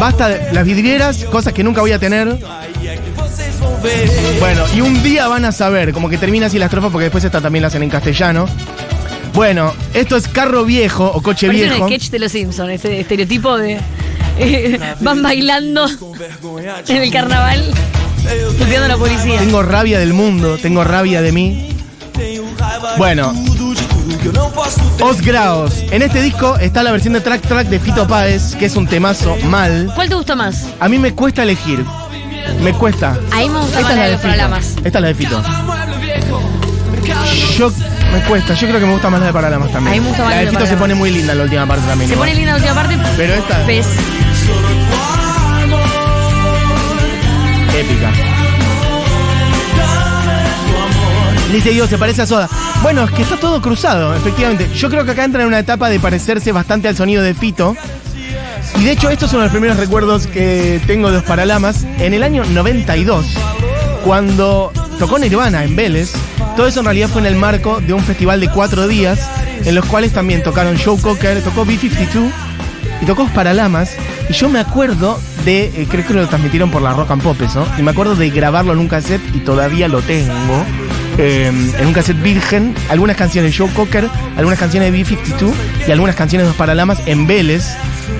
Basta 0.00 0.28
de 0.28 0.52
las 0.52 0.64
vidrieras, 0.64 1.24
cosas 1.24 1.52
que 1.52 1.62
nunca 1.62 1.80
voy 1.80 1.92
a 1.92 1.98
tener. 1.98 2.36
Bueno, 4.40 4.64
y 4.74 4.80
un 4.80 5.02
día 5.02 5.28
van 5.28 5.44
a 5.44 5.52
saber, 5.52 5.92
como 5.92 6.08
que 6.08 6.18
termina 6.18 6.46
así 6.46 6.58
la 6.58 6.66
estrofa 6.66 6.90
porque 6.90 7.04
después 7.04 7.24
esta 7.24 7.40
también 7.40 7.62
la 7.62 7.68
hacen 7.68 7.82
en 7.82 7.90
castellano. 7.90 8.46
Bueno, 9.34 9.72
esto 9.94 10.16
es 10.16 10.26
carro 10.26 10.64
viejo 10.64 11.06
o 11.06 11.22
coche 11.22 11.46
Parece 11.46 11.64
un 11.64 11.70
viejo. 11.70 11.86
sketch 11.86 12.10
de 12.10 12.18
los 12.18 12.32
Simpsons, 12.32 12.70
este 12.70 13.00
estereotipo 13.00 13.56
de. 13.56 13.78
Eh, 14.38 14.78
van 15.00 15.22
bailando 15.22 15.86
de 15.88 16.94
en 16.94 17.02
el 17.02 17.10
carnaval, 17.12 17.64
puteando 18.58 18.84
a 18.84 18.88
la 18.88 18.96
policía. 18.96 19.38
Tengo 19.38 19.62
rabia 19.62 19.98
del 19.98 20.12
mundo, 20.12 20.58
tengo 20.58 20.84
rabia 20.84 21.22
de 21.22 21.32
mí. 21.32 21.64
Bueno. 22.96 23.32
de 23.32 24.30
de. 24.32 25.04
Os 25.04 25.20
Graos. 25.20 25.72
En 25.90 26.02
este 26.02 26.20
disco 26.20 26.56
está 26.58 26.82
la 26.82 26.90
versión 26.90 27.12
de 27.14 27.20
Track 27.20 27.42
Track 27.42 27.68
de 27.68 27.78
Fito 27.78 28.06
Páez, 28.08 28.56
que 28.56 28.66
es 28.66 28.76
un 28.76 28.86
temazo 28.86 29.36
mal. 29.44 29.90
¿Cuál 29.94 30.08
te 30.08 30.14
gusta 30.14 30.34
más? 30.34 30.66
A 30.80 30.88
mí 30.88 30.98
me 30.98 31.14
cuesta 31.14 31.42
elegir. 31.44 31.84
Me 32.62 32.72
cuesta. 32.72 33.16
A 33.32 33.36
mí 33.38 33.48
me 33.48 33.60
gusta 33.60 33.80
más 33.80 33.90
Esta 33.90 33.92
es 33.92 33.96
la 33.96 34.04
de 34.04 34.10
de 34.10 34.48
los. 34.48 34.66
Esta 34.84 34.88
es 34.98 35.02
la 35.02 35.08
de 35.08 35.14
Fito. 35.14 35.42
Yo 37.56 37.70
me 38.12 38.20
cuesta, 38.22 38.54
yo 38.54 38.66
creo 38.68 38.80
que 38.80 38.86
me 38.86 38.92
gusta 38.92 39.10
más 39.10 39.20
la 39.20 39.26
de 39.26 39.32
Paralamas 39.32 39.70
también. 39.72 39.92
A 39.92 39.96
mí 39.96 40.00
me 40.00 40.08
gusta 40.08 40.24
más 40.24 40.30
la 40.30 40.36
la 40.36 40.40
de 40.40 40.46
de 40.46 40.50
Fito 40.50 40.66
se 40.66 40.66
Paralamas. 40.76 40.80
pone 40.80 40.94
muy 40.94 41.10
linda 41.10 41.32
en 41.32 41.38
la 41.38 41.44
última 41.44 41.66
parte 41.66 41.86
también. 41.86 42.08
Se 42.08 42.14
igual. 42.14 42.28
pone 42.28 42.38
linda 42.40 42.52
la 42.52 42.56
última 42.58 42.74
parte. 42.74 42.98
Pero 43.16 43.34
esta- 43.34 43.66
Pez. 43.66 43.86
Épica. 47.78 48.12
Dice 51.52 51.70
Dios, 51.70 51.88
se 51.88 51.96
parece 51.96 52.22
a 52.22 52.26
Soda. 52.26 52.48
Bueno, 52.82 53.04
es 53.04 53.10
que 53.10 53.22
está 53.22 53.36
todo 53.36 53.62
cruzado, 53.62 54.14
efectivamente. 54.14 54.68
Yo 54.74 54.90
creo 54.90 55.04
que 55.04 55.12
acá 55.12 55.24
entra 55.24 55.42
en 55.42 55.48
una 55.48 55.58
etapa 55.58 55.88
de 55.88 55.98
parecerse 55.98 56.52
bastante 56.52 56.88
al 56.88 56.96
sonido 56.96 57.22
de 57.22 57.34
Fito. 57.34 57.74
Y 58.78 58.84
de 58.84 58.92
hecho, 58.92 59.08
estos 59.08 59.30
son 59.30 59.40
los 59.40 59.50
primeros 59.50 59.76
recuerdos 59.76 60.26
que 60.26 60.80
tengo 60.86 61.08
de 61.08 61.14
los 61.14 61.24
Paralamas. 61.24 61.84
En 61.98 62.14
el 62.14 62.22
año 62.22 62.44
92, 62.44 63.26
cuando 64.04 64.72
tocó 64.98 65.18
Nirvana 65.18 65.64
en 65.64 65.74
Vélez, 65.74 66.12
todo 66.56 66.66
eso 66.66 66.80
en 66.80 66.84
realidad 66.84 67.08
fue 67.08 67.22
en 67.22 67.26
el 67.26 67.34
marco 67.34 67.80
de 67.80 67.92
un 67.92 68.02
festival 68.02 68.40
de 68.40 68.50
cuatro 68.50 68.86
días, 68.86 69.18
en 69.64 69.74
los 69.74 69.84
cuales 69.86 70.12
también 70.12 70.42
tocaron 70.42 70.76
Joe 70.78 71.00
Cocker, 71.00 71.42
tocó 71.42 71.64
B-52 71.64 72.30
y 73.00 73.06
tocó 73.06 73.22
Los 73.24 73.32
Paralamas. 73.32 73.96
Y 74.28 74.32
yo 74.34 74.48
me 74.48 74.60
acuerdo 74.60 75.18
de, 75.44 75.64
eh, 75.66 75.86
creo 75.90 76.06
que 76.06 76.12
lo 76.14 76.26
transmitieron 76.28 76.70
por 76.70 76.82
la 76.82 76.92
Rock 76.92 77.10
and 77.12 77.22
Pop 77.22 77.40
eso, 77.40 77.66
y 77.78 77.82
me 77.82 77.90
acuerdo 77.92 78.14
de 78.14 78.28
grabarlo 78.30 78.72
en 78.72 78.78
un 78.78 78.88
cassette 78.88 79.22
y 79.34 79.38
todavía 79.40 79.88
lo 79.88 80.00
tengo. 80.02 80.64
eh, 81.20 81.48
en 81.48 81.86
un 81.86 81.92
cassette 81.92 82.22
virgen, 82.22 82.74
algunas 82.90 83.16
canciones 83.16 83.50
de 83.50 83.58
Joe 83.58 83.68
Cocker, 83.74 84.08
algunas 84.36 84.56
canciones 84.58 84.92
de 84.92 84.98
B-52 85.02 85.52
y 85.88 85.90
algunas 85.90 86.14
canciones 86.14 86.46
de 86.46 86.50
Los 86.50 86.56
Paralamas 86.56 87.00
en 87.06 87.26
Vélez. 87.26 87.74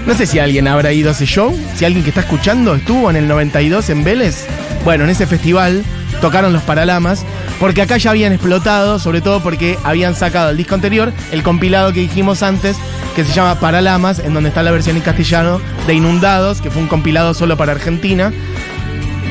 No 0.05 0.15
sé 0.15 0.27
si 0.27 0.41
alguien 0.41 0.67
habrá 0.67 0.93
ido 0.93 1.11
a 1.11 1.13
ese 1.13 1.25
show, 1.25 1.57
si 1.77 1.85
alguien 1.85 2.03
que 2.03 2.11
está 2.11 2.23
escuchando 2.23 2.75
estuvo 2.75 3.09
en 3.09 3.15
el 3.17 3.29
92 3.29 3.91
en 3.91 4.03
Vélez. 4.03 4.47
Bueno, 4.85 5.05
en 5.05 5.11
ese 5.11 5.27
festival 5.29 5.85
tocaron 6.21 6.53
los 6.53 6.63
Paralamas, 6.63 7.25
porque 7.61 7.83
acá 7.83 7.97
ya 7.97 8.11
habían 8.11 8.33
explotado, 8.33 8.99
sobre 8.99 9.21
todo 9.21 9.41
porque 9.41 9.79
habían 9.85 10.15
sacado 10.15 10.51
el 10.51 10.57
disco 10.57 10.75
anterior, 10.75 11.13
el 11.33 11.43
compilado 11.43 11.93
que 11.93 12.01
dijimos 12.01 12.43
antes, 12.43 12.77
que 13.17 13.25
se 13.25 13.33
llama 13.33 13.59
Paralamas, 13.61 14.19
en 14.19 14.35
donde 14.35 14.51
está 14.51 14.63
la 14.63 14.71
versión 14.71 14.97
en 14.97 15.03
castellano 15.03 15.61
de 15.87 15.95
Inundados, 15.95 16.61
que 16.61 16.71
fue 16.71 16.83
un 16.83 16.89
compilado 16.89 17.35
solo 17.35 17.57
para 17.57 17.73
Argentina. 17.73 18.33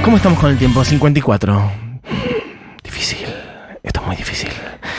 ¿Cómo 0.03 0.17
estamos 0.17 0.39
con 0.39 0.51
el 0.51 0.57
tiempo? 0.57 0.83
54. 0.83 1.71
Difícil. 2.83 3.19
Esto 3.83 4.01
es 4.01 4.07
muy 4.07 4.15
difícil. 4.15 4.49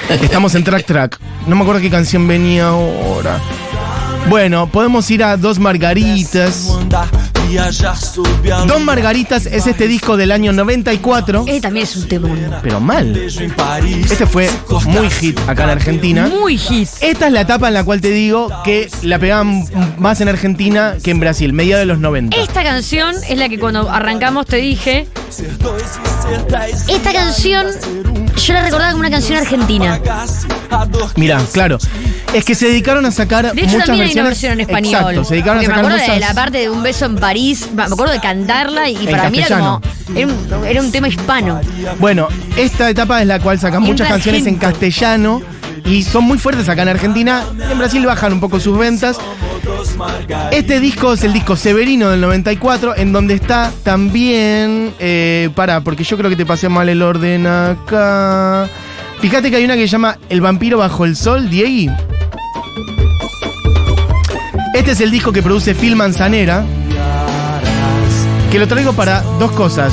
Estamos 0.09 0.55
en 0.55 0.65
track 0.65 0.85
track. 0.87 1.21
No 1.47 1.57
me 1.57 1.63
acuerdo 1.63 1.81
qué 1.81 1.91
canción 1.91 2.27
venía 2.27 2.69
ahora. 2.69 3.39
Bueno, 4.29 4.67
podemos 4.67 5.11
ir 5.11 5.23
a 5.23 5.37
Dos 5.37 5.59
Margaritas. 5.59 6.69
Don 8.67 8.85
Margaritas 8.85 9.47
es 9.47 9.67
este 9.67 9.89
disco 9.89 10.17
del 10.17 10.33
año 10.33 10.53
94, 10.53 11.45
Ese 11.49 11.61
también 11.63 11.85
es 11.85 11.97
un 11.97 12.07
temón. 12.09 12.39
pero 12.63 12.79
mal. 12.81 13.17
Este 13.17 14.27
fue 14.27 14.51
muy 14.87 15.09
hit 15.11 15.39
acá 15.47 15.65
en 15.65 15.71
Argentina. 15.71 16.27
Muy 16.27 16.59
hit. 16.59 16.89
Esta 17.01 17.27
es 17.29 17.33
la 17.33 17.41
etapa 17.43 17.69
en 17.69 17.75
la 17.75 17.85
cual 17.85 18.01
te 18.01 18.11
digo 18.11 18.51
que 18.65 18.91
la 19.03 19.19
pegaban 19.19 19.65
más 19.99 20.21
en 20.21 20.29
Argentina 20.29 20.97
que 21.03 21.11
en 21.11 21.21
Brasil, 21.21 21.53
mediados 21.53 21.81
de 21.83 21.87
los 21.87 21.99
90. 22.01 22.37
Esta 22.37 22.63
canción 22.63 23.15
es 23.29 23.39
la 23.39 23.49
que 23.49 23.59
cuando 23.59 23.91
arrancamos 23.91 24.45
te 24.47 24.57
dije. 24.57 25.07
Esta 26.89 27.13
canción 27.13 27.67
yo 28.37 28.53
la 28.53 28.63
recordaba 28.63 28.91
como 28.93 29.01
una 29.01 29.11
canción 29.11 29.39
argentina. 29.39 30.01
Mirá, 31.17 31.41
claro. 31.53 31.79
Es 32.35 32.45
que 32.45 32.55
se 32.55 32.67
dedicaron 32.69 33.07
a 33.07 33.11
sacar 33.11 33.53
De 33.55 33.63
hecho, 33.63 33.71
muchas 33.73 33.87
también 33.87 34.07
hay 34.09 34.13
una 34.13 34.23
versiones. 34.25 34.29
versión 34.29 34.53
en 34.53 34.61
español. 34.61 34.95
Exacto, 35.01 35.25
se 35.25 35.35
dedicaron 35.35 35.59
a 35.59 35.61
me 35.63 35.67
sacar 35.67 35.79
acuerdo 35.81 35.97
de 35.99 36.03
muchas. 36.09 36.21
la 36.21 36.35
parte 36.35 36.59
de 36.59 36.69
un 36.71 36.83
beso 36.83 37.05
en 37.07 37.17
París. 37.17 37.38
Me 37.75 37.83
acuerdo 37.83 38.13
de 38.13 38.21
cantarla 38.21 38.89
y 38.89 39.07
para 39.07 39.31
mí 39.31 39.39
era 39.39 39.59
como. 39.59 39.81
Era 40.15 40.27
un, 40.27 40.65
era 40.65 40.81
un 40.81 40.91
tema 40.91 41.09
hispano. 41.09 41.61
Bueno, 41.99 42.29
esta 42.57 42.89
etapa 42.91 43.21
es 43.21 43.27
la 43.27 43.39
cual 43.39 43.59
sacan 43.59 43.83
muchas 43.83 44.09
canciones 44.09 44.47
en 44.47 44.57
castellano 44.57 45.43
y 45.85 46.03
son 46.03 46.25
muy 46.25 46.39
fuertes 46.39 46.69
acá 46.69 46.83
en 46.83 46.89
Argentina. 46.89 47.45
En 47.71 47.79
Brasil 47.79 48.05
bajan 48.05 48.33
un 48.33 48.41
poco 48.41 48.61
sus 48.61 48.77
ventas. 48.79 49.19
Este 50.51 50.81
disco 50.81 51.13
es 51.15 51.25
el 51.25 51.33
disco 51.33 51.57
Severino 51.57 52.11
del 52.11 52.21
94, 52.21 52.97
en 52.97 53.13
donde 53.13 53.35
está 53.35 53.73
también. 53.83 54.93
Eh, 54.99 55.51
para, 55.55 55.81
porque 55.83 56.05
yo 56.05 56.17
creo 56.17 56.31
que 56.31 56.37
te 56.37 56.47
pasé 56.47 56.69
mal 56.69 56.89
el 56.89 57.03
orden 57.03 57.47
acá. 57.47 58.69
Fíjate 59.21 59.51
que 59.51 59.57
hay 59.57 59.65
una 59.65 59.75
que 59.75 59.83
se 59.83 59.89
llama 59.89 60.19
El 60.29 60.41
vampiro 60.41 60.79
bajo 60.79 61.05
el 61.05 61.17
sol, 61.17 61.51
Diegui. 61.51 61.91
Este 64.75 64.93
es 64.93 65.01
el 65.01 65.11
disco 65.11 65.33
que 65.33 65.43
produce 65.43 65.75
Phil 65.75 65.97
Manzanera. 65.97 66.65
Que 68.51 68.59
lo 68.59 68.67
traigo 68.67 68.93
para 68.95 69.21
dos 69.39 69.53
cosas. 69.53 69.93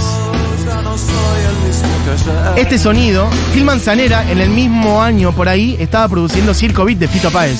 Este 2.55 2.77
sonido, 2.77 3.29
Phil 3.53 3.63
Manzanera 3.65 4.29
en 4.31 4.39
el 4.39 4.49
mismo 4.49 5.01
año 5.01 5.33
por 5.33 5.49
ahí 5.49 5.75
estaba 5.79 6.07
produciendo 6.07 6.53
Circo 6.53 6.85
Beat 6.85 6.99
de 6.99 7.07
Fito 7.07 7.31
Páez. 7.31 7.59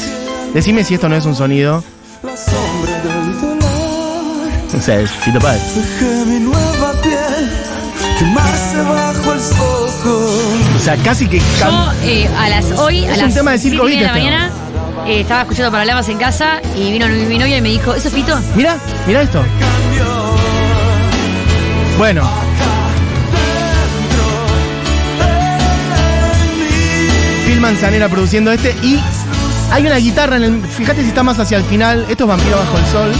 Decime 0.53 0.83
si 0.83 0.93
esto 0.93 1.09
no 1.09 1.15
es 1.15 1.25
un 1.25 1.35
sonido. 1.35 1.83
La 2.23 2.37
sombra 2.37 3.01
del 3.01 3.41
dolor 3.41 4.47
O 4.77 4.81
sea, 4.81 4.99
es 5.01 5.11
Fito 5.11 5.39
Páez. 5.39 5.61
O 10.75 10.79
sea, 10.79 10.95
casi 10.97 11.27
que. 11.27 11.39
Yo 11.39 11.91
eh, 12.03 12.27
a 12.37 12.49
las 12.49 12.71
hoy, 12.79 13.05
a 13.05 13.11
Es 13.11 13.17
las 13.17 13.27
un 13.27 13.33
tema 13.33 13.51
de 13.51 13.57
Circo 13.59 13.83
media 13.83 13.99
de 13.99 14.05
la 14.05 14.13
Beat 14.13 14.25
esto. 14.25 14.37
mañana, 14.37 15.07
eh, 15.07 15.21
estaba 15.21 15.41
escuchando 15.41 15.71
Paralamas 15.71 16.07
en 16.09 16.17
casa 16.17 16.61
y 16.75 16.91
vino 16.91 17.07
mi, 17.07 17.25
mi 17.25 17.37
novia 17.37 17.57
y 17.57 17.61
me 17.61 17.69
dijo, 17.69 17.93
¿eso 17.93 18.07
es 18.07 18.13
Fito? 18.13 18.37
Mira, 18.55 18.77
mira 19.07 19.21
esto. 19.21 19.43
Bueno, 21.97 22.23
Phil 27.45 27.59
Manzanera 27.61 28.09
produciendo 28.09 28.51
este 28.51 28.75
y 28.83 28.99
hay 29.71 29.85
una 29.85 29.97
guitarra 29.97 30.37
en 30.37 30.43
el. 30.43 30.61
Fíjate 30.63 31.01
si 31.01 31.07
está 31.09 31.23
más 31.23 31.39
hacia 31.39 31.57
el 31.57 31.63
final. 31.63 32.05
Esto 32.09 32.23
es 32.25 32.27
Vampiro 32.27 32.57
bajo 32.57 32.77
el 32.77 32.85
sol. 32.87 33.11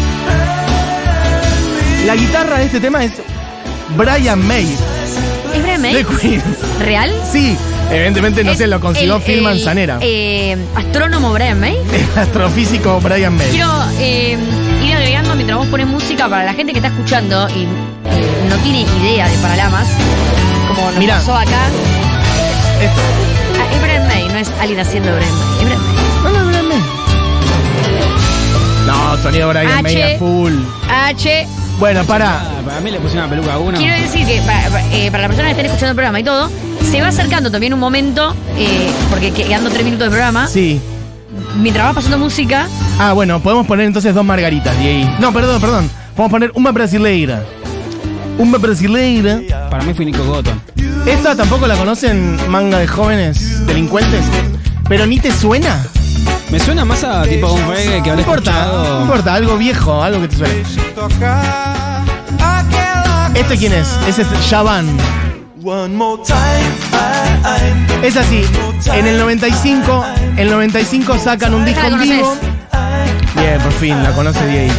La 2.06 2.16
guitarra 2.16 2.60
de 2.60 2.66
este 2.66 2.80
tema 2.80 3.04
es 3.04 3.14
Brian 3.98 4.46
May 4.48 4.68
¿Es 5.56 5.64
Brian 5.64 5.82
May? 5.82 5.94
de 5.96 6.06
Queen. 6.06 6.44
¿Real? 6.80 7.12
Sí, 7.32 7.58
evidentemente 7.92 8.44
no 8.44 8.52
Es 8.52 8.60
sé, 8.60 8.68
lo 8.68 8.80
consiguió 8.80 9.16
el- 9.16 9.22
Phil 9.24 9.38
el, 9.38 9.44
Manzanera. 9.44 9.98
eh, 10.02 10.56
astrónomo 10.76 11.34
Brian 11.34 11.60
May. 11.60 11.76
El 11.94 12.20
astrofísico 12.20 13.00
Brian 13.02 13.36
May. 13.36 13.48
Quiero 13.50 13.72
eh, 14.00 14.38
mientras 15.46 15.60
vos 15.60 15.68
pones 15.68 15.86
música 15.86 16.28
para 16.28 16.44
la 16.44 16.54
gente 16.56 16.72
que 16.74 16.80
está 16.80 16.88
escuchando 16.90 17.48
y 17.50 17.64
eh, 17.64 17.68
no 18.50 18.56
tiene 18.58 18.82
idea 18.82 19.28
de 19.30 19.38
Paralamas, 19.38 19.88
como 20.68 20.90
nos 20.90 20.98
Mirá. 20.98 21.18
pasó 21.18 21.36
acá. 21.36 21.68
Esto. 22.82 23.02
Ah, 23.60 23.76
es 23.76 23.82
Brian 23.82 24.08
May, 24.08 24.28
no 24.28 24.38
es 24.40 24.50
alguien 24.60 24.80
haciendo 24.80 25.12
Brian 25.16 25.32
May. 25.32 25.60
Es 25.60 25.66
Brian 25.66 25.82
May. 25.82 26.34
No, 26.34 26.40
no, 26.40 26.46
Brian 26.48 26.68
May. 26.68 26.82
No, 28.88 29.18
sonido 29.22 29.50
Brian 29.50 29.84
May 29.84 30.02
a 30.02 30.18
full. 30.18 30.54
H. 30.90 31.48
Bueno, 31.78 32.04
para. 32.06 32.42
Para 32.66 32.80
mí 32.82 32.90
le 32.90 33.00
puse 33.00 33.16
una 33.16 33.30
peluca 33.30 33.54
a 33.54 33.58
uno. 33.60 33.78
Quiero 33.78 33.96
decir 34.02 34.26
que 34.26 34.42
para, 34.42 34.68
para, 34.70 34.96
eh, 34.96 35.12
para 35.12 35.24
las 35.24 35.28
personas 35.28 35.50
que 35.54 35.62
estén 35.62 35.66
escuchando 35.68 35.90
el 35.92 35.96
programa 35.96 36.20
y 36.20 36.24
todo, 36.24 36.50
se 36.90 37.02
va 37.02 37.10
acercando 37.10 37.52
también 37.52 37.72
un 37.74 37.80
momento, 37.80 38.34
eh, 38.58 38.90
porque 39.12 39.32
quedando 39.32 39.70
tres 39.70 39.84
minutos 39.84 40.06
de 40.08 40.10
programa, 40.10 40.48
Sí. 40.48 40.82
Mientras 41.58 41.88
va 41.90 41.94
pasando 41.94 42.18
música, 42.18 42.68
Ah, 43.00 43.14
bueno, 43.14 43.40
podemos 43.42 43.66
poner 43.68 43.86
entonces 43.88 44.14
dos 44.14 44.24
margaritas, 44.26 44.78
Diego. 44.80 45.10
No, 45.20 45.34
perdón, 45.34 45.60
perdón. 45.62 45.90
Podemos 46.16 46.32
poner 46.32 46.52
una 46.56 46.72
brasileira. 46.72 47.44
Una 48.38 48.58
brasileira. 48.58 49.40
Para 49.70 49.84
mí 49.84 49.94
fue 49.94 50.06
Nico 50.06 50.24
Cotton. 50.24 50.62
¿Esta 51.06 51.36
tampoco 51.36 51.68
la 51.68 51.76
conocen 51.76 52.38
manga 52.50 52.80
de 52.80 52.88
jóvenes 52.88 53.66
delincuentes? 53.68 54.24
¿Pero 54.88 55.06
ni 55.06 55.20
te 55.20 55.32
suena? 55.32 55.84
Me 56.52 56.60
suena 56.60 56.86
más 56.86 57.04
a 57.04 57.24
tipo 57.24 57.52
un 57.52 57.68
reggae 57.68 58.02
que 58.04 58.12
No 58.12 58.20
importa, 58.20 58.52
escuchado. 58.52 58.96
no 58.98 59.02
importa, 59.02 59.34
algo 59.34 59.58
viejo, 59.58 60.02
algo 60.04 60.22
que 60.22 60.28
te 60.30 60.36
suene. 60.38 60.64
¿Este 63.36 63.58
quién 63.58 63.74
es? 63.74 63.88
Ese 64.08 64.22
es 64.22 64.28
Shaban. 64.50 64.86
One 65.66 65.96
more 65.96 66.22
time 66.24 66.38
I, 66.94 68.04
I, 68.04 68.06
Es 68.06 68.16
así, 68.18 68.44
en 68.94 69.08
el 69.08 69.18
95, 69.18 70.06
el 70.38 70.52
95 70.52 71.18
sacan 71.18 71.56
un 71.56 71.66
disco 71.66 71.88
en 71.88 72.02
vivo. 72.02 72.38
Bien, 73.36 73.60
por 73.60 73.72
fin, 73.72 74.04
la 74.04 74.12
conoce 74.12 74.46
Diego. 74.46 74.72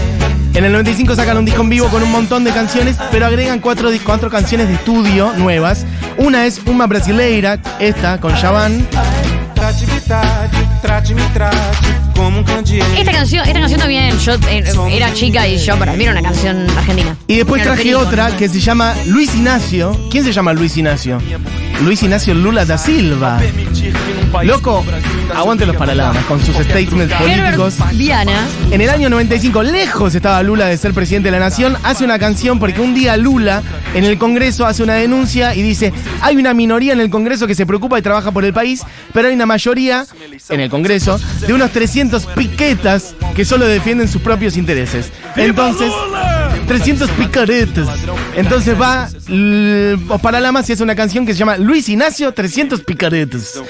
En 0.54 0.64
el 0.64 0.70
95 0.70 1.16
sacan 1.16 1.38
un 1.38 1.44
disco 1.44 1.62
en 1.62 1.70
vivo 1.70 1.88
con 1.88 2.04
un 2.04 2.12
montón 2.12 2.44
de 2.44 2.52
canciones, 2.52 2.96
pero 3.10 3.26
agregan 3.26 3.58
cuatro, 3.58 3.90
cuatro 4.04 4.30
canciones 4.30 4.68
de 4.68 4.74
estudio 4.74 5.32
nuevas. 5.32 5.84
Una 6.18 6.46
es 6.46 6.60
Uma 6.64 6.86
Brasileira, 6.86 7.58
esta, 7.80 8.20
con 8.20 8.34
Shaban. 8.34 8.86
Como 12.16 12.44
candeeiro 12.44 12.86
esta 12.96 13.12
canción, 13.12 13.46
esta 13.46 13.60
canción 13.60 13.80
también, 13.80 14.18
yo 14.18 14.32
eh, 14.48 14.64
era 14.90 15.12
chica 15.12 15.46
y 15.46 15.58
yo 15.58 15.78
para 15.78 15.92
mí 15.92 16.04
era 16.04 16.12
una 16.12 16.22
canción 16.22 16.68
argentina. 16.70 17.16
Y 17.26 17.36
después 17.36 17.62
traje 17.62 17.90
loquerito, 17.90 18.00
otra 18.00 18.28
¿no? 18.30 18.36
que 18.36 18.48
se 18.48 18.60
llama 18.60 18.94
Luis 19.06 19.34
Ignacio. 19.34 20.08
¿Quién 20.10 20.24
se 20.24 20.32
llama 20.32 20.52
Luis 20.52 20.76
Ignacio? 20.76 21.20
Luis 21.82 22.02
Ignacio 22.02 22.34
Lula 22.34 22.64
da 22.64 22.78
Silva. 22.78 23.40
Loco, 24.42 24.84
aguante 25.34 25.66
los 25.66 25.76
paralamas 25.76 26.24
con 26.24 26.42
sus 26.44 26.54
statements 26.56 27.14
políticos. 27.14 27.76
Viana, 27.94 28.46
En 28.70 28.80
el 28.80 28.90
año 28.90 29.08
95, 29.08 29.62
lejos 29.62 30.14
estaba 30.14 30.42
Lula 30.42 30.66
de 30.66 30.76
ser 30.76 30.94
presidente 30.94 31.28
de 31.28 31.32
la 31.32 31.38
nación, 31.38 31.76
hace 31.82 32.04
una 32.04 32.18
canción 32.18 32.58
porque 32.58 32.80
un 32.80 32.94
día 32.94 33.16
Lula 33.16 33.62
en 33.94 34.04
el 34.04 34.18
Congreso 34.18 34.66
hace 34.66 34.82
una 34.82 34.94
denuncia 34.94 35.54
y 35.54 35.62
dice, 35.62 35.92
hay 36.22 36.36
una 36.36 36.54
minoría 36.54 36.92
en 36.92 37.00
el 37.00 37.10
Congreso 37.10 37.46
que 37.46 37.54
se 37.54 37.66
preocupa 37.66 37.98
y 37.98 38.02
trabaja 38.02 38.30
por 38.30 38.44
el 38.44 38.52
país, 38.52 38.82
pero 39.12 39.28
hay 39.28 39.34
una 39.34 39.46
mayoría 39.46 40.06
en 40.48 40.60
el 40.60 40.70
Congreso 40.70 41.18
de 41.46 41.52
unos 41.54 41.70
300 41.72 42.26
piquetas 42.26 43.14
que 43.34 43.44
solo 43.44 43.66
defienden 43.66 44.08
sus 44.08 44.22
propios 44.22 44.56
intereses. 44.56 45.10
Entonces, 45.36 45.92
300 46.66 47.10
picaretes. 47.10 47.86
Entonces 48.36 48.80
va 48.80 49.08
l- 49.28 49.98
Os 50.08 50.20
Paralamas 50.20 50.68
y 50.68 50.72
hace 50.72 50.82
una 50.82 50.94
canción 50.94 51.24
que 51.26 51.32
se 51.32 51.38
llama 51.38 51.56
Luis 51.58 51.88
Ignacio 51.88 52.32
300 52.32 52.80
picaretes. 52.82 53.60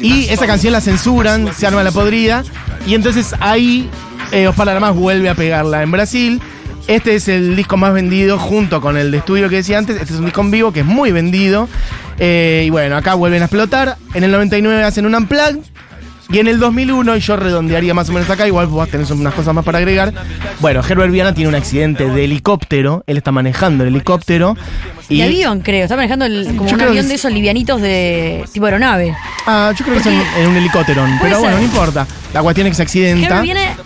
Y 0.00 0.24
esa 0.28 0.46
canción 0.46 0.72
la 0.72 0.80
censuran, 0.80 1.50
se 1.56 1.66
arma 1.66 1.82
la 1.82 1.92
podrida. 1.92 2.44
Y 2.86 2.94
entonces 2.94 3.34
ahí 3.40 3.88
eh, 4.32 4.48
Os 4.48 4.54
Paralamas 4.56 4.94
vuelve 4.94 5.28
a 5.28 5.34
pegarla 5.34 5.82
en 5.82 5.90
Brasil. 5.90 6.40
Este 6.88 7.14
es 7.14 7.28
el 7.28 7.54
disco 7.54 7.76
más 7.76 7.94
vendido 7.94 8.38
junto 8.38 8.80
con 8.80 8.96
el 8.96 9.12
de 9.12 9.18
estudio 9.18 9.48
que 9.48 9.56
decía 9.56 9.78
antes. 9.78 9.96
Este 10.00 10.12
es 10.14 10.18
un 10.18 10.24
disco 10.26 10.40
en 10.40 10.50
vivo 10.50 10.72
que 10.72 10.80
es 10.80 10.86
muy 10.86 11.12
vendido. 11.12 11.68
Eh, 12.18 12.64
y 12.66 12.70
bueno, 12.70 12.96
acá 12.96 13.14
vuelven 13.14 13.40
a 13.42 13.46
explotar. 13.46 13.96
En 14.14 14.24
el 14.24 14.30
99 14.32 14.82
hacen 14.84 15.06
un 15.06 15.14
unplug. 15.14 15.62
Y 16.32 16.38
en 16.38 16.46
el 16.48 16.58
2001, 16.58 17.16
y 17.16 17.20
yo 17.20 17.36
redondearía 17.36 17.92
más 17.92 18.08
o 18.08 18.12
menos 18.14 18.28
acá, 18.30 18.46
igual 18.46 18.66
vos 18.66 18.88
tenés 18.88 19.10
unas 19.10 19.34
cosas 19.34 19.54
más 19.54 19.64
para 19.64 19.78
agregar. 19.78 20.14
Bueno, 20.60 20.80
Herbert 20.88 21.12
Viana 21.12 21.34
tiene 21.34 21.48
un 21.50 21.54
accidente 21.54 22.06
de 22.08 22.24
helicóptero. 22.24 23.04
Él 23.06 23.18
está 23.18 23.32
manejando 23.32 23.84
el 23.84 23.90
helicóptero. 23.94 24.56
Y, 25.10 25.18
de 25.18 25.24
avión 25.24 25.60
creo, 25.60 25.82
está 25.82 25.94
manejando 25.94 26.24
el- 26.24 26.46
como 26.56 26.70
Yo 26.70 26.76
un 26.76 26.80
avión 26.80 27.06
de 27.06 27.14
es- 27.14 27.20
esos 27.20 27.32
livianitos 27.32 27.82
de 27.82 28.44
tipo 28.50 28.64
aeronave. 28.64 29.14
Ah, 29.46 29.74
yo 29.76 29.84
creo 29.84 29.96
que 29.96 30.00
es 30.00 30.06
en, 30.06 30.22
en 30.42 30.48
un 30.48 30.56
helicóptero. 30.56 31.04
Pero 31.20 31.38
bueno, 31.40 31.56
no 31.58 31.62
importa. 31.64 32.06
La 32.32 32.42
cuestión 32.42 32.66
es 32.66 32.70
que 32.72 32.76
se 32.76 32.82
accidenta. 32.82 33.26
Herbert 33.26 33.42
Viana 33.42 33.76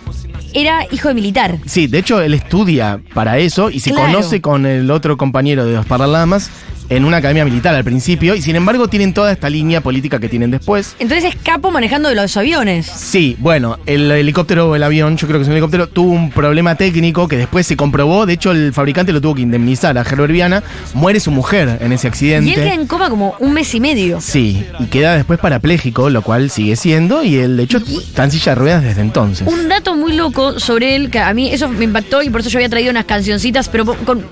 era 0.54 0.87
hijo 0.92 1.09
de 1.09 1.14
militar. 1.14 1.56
Sí, 1.66 1.88
de 1.88 1.98
hecho 1.98 2.20
él 2.20 2.32
estudia 2.32 3.00
para 3.12 3.38
eso 3.38 3.70
y 3.70 3.80
se 3.80 3.90
Claro. 3.90 4.12
conoce 4.12 4.40
con 4.40 4.66
el 4.66 4.88
otro 4.92 5.16
compañero 5.16 5.64
de 5.66 5.74
los 5.74 5.85
Paralamas 5.87 6.48
en 6.88 7.05
una 7.05 7.18
academia 7.18 7.44
militar 7.44 7.75
al 7.75 7.85
principio 7.85 8.35
y 8.35 8.42
sin 8.42 8.57
embargo 8.57 8.88
tienen 8.88 9.14
toda 9.14 9.33
esta 9.33 9.49
línea 9.49 9.81
política 9.81 10.18
que 10.18 10.29
tienen 10.29 10.51
después. 10.51 10.96
Entonces 10.99 11.35
es 11.35 11.37
capo 11.42 11.70
manejando 11.70 12.09
de 12.09 12.14
los 12.14 12.37
aviones. 12.37 12.87
Sí, 12.87 13.37
bueno, 13.38 13.79
el 13.87 14.11
helicóptero 14.11 14.70
o 14.70 14.77
el 14.77 14.83
avión, 14.83 15.16
yo 15.16 15.27
creo 15.27 15.38
que 15.38 15.42
es 15.42 15.49
un 15.49 15.53
helicóptero, 15.53 15.88
tuvo 15.88 16.12
un 16.12 16.31
problema 16.31 16.75
técnico 16.75 17.29
que 17.29 17.37
después 17.37 17.66
se 17.66 17.77
comprobó. 17.77 18.27
De 18.27 18.35
hecho, 18.35 18.53
el 18.53 18.72
fabricante 18.72 19.12
lo 19.12 19.20
tuvo 19.20 19.35
que 19.35 19.42
indemnizar 19.42 19.96
a 19.99 20.03
Herbert 20.03 20.33
Viana. 20.33 20.62
Muere 20.94 21.20
su 21.20 21.31
mujer 21.31 21.79
en 21.81 21.92
ese 21.92 22.09
accidente. 22.09 22.51
Y 22.51 22.55
él 22.55 22.61
queda 22.61 22.75
en 22.75 22.87
coma 22.87 23.11
como 23.11 23.35
un 23.40 23.53
mes 23.53 23.75
y 23.75 23.81
medio. 23.81 24.20
Sí, 24.20 24.64
y 24.79 24.87
queda 24.87 25.16
después 25.16 25.38
parapléjico, 25.38 26.11
lo 26.11 26.22
cual 26.22 26.51
sigue 26.51 26.77
siendo, 26.77 27.22
y 27.22 27.37
él 27.37 27.57
de 27.57 27.64
hecho 27.64 27.79
está 27.79 28.25
en 28.25 28.31
silla 28.31 28.53
de 28.53 28.61
ruedas 28.61 28.83
desde 28.83 29.01
entonces. 29.01 29.46
Un 29.46 29.68
dato 29.68 29.94
muy 29.96 30.12
loco 30.14 30.59
sobre 30.59 30.96
él, 30.96 31.11
que 31.11 31.18
a 31.18 31.33
mí 31.35 31.51
eso 31.51 31.68
me 31.68 31.85
impactó 31.85 32.22
y 32.22 32.31
por 32.31 32.40
eso 32.40 32.51
yo 32.51 32.59
había 32.59 32.68
traído 32.68 32.90
unas 32.90 33.05
cancioncitas, 33.05 33.68
pero 33.68 33.85
con. 33.85 34.25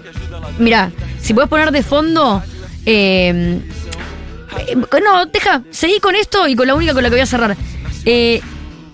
Mirá, 0.59 0.90
si 1.21 1.35
puedes 1.35 1.49
poner 1.51 1.71
de 1.71 1.83
fondo. 1.83 2.43
eh, 2.87 3.61
eh, 4.69 4.77
no, 5.03 5.27
deja, 5.27 5.62
seguí 5.71 5.99
con 6.01 6.14
esto 6.14 6.47
y 6.47 6.55
con 6.55 6.67
la 6.67 6.75
única 6.75 6.93
con 6.95 7.03
la 7.03 7.09
que 7.09 7.14
voy 7.17 7.23
a 7.23 7.27
cerrar. 7.27 7.57
Eh, 8.05 8.40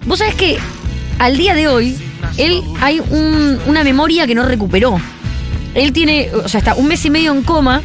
Vos 0.07 0.19
sabés 0.21 0.35
que 0.35 0.57
al 1.19 1.37
día 1.37 1.55
de 1.55 1.69
hoy, 1.69 1.95
él 2.39 2.63
hay 2.81 3.01
un- 3.01 3.59
una 3.67 3.85
memoria 3.85 4.27
que 4.27 4.35
no 4.35 4.45
recuperó. 4.45 4.99
Él 5.75 5.93
tiene, 5.93 6.31
o 6.35 6.49
sea, 6.49 6.59
está 6.59 6.75
un 6.75 6.87
mes 6.89 7.05
y 7.05 7.11
medio 7.11 7.33
en 7.33 7.43
coma. 7.43 7.83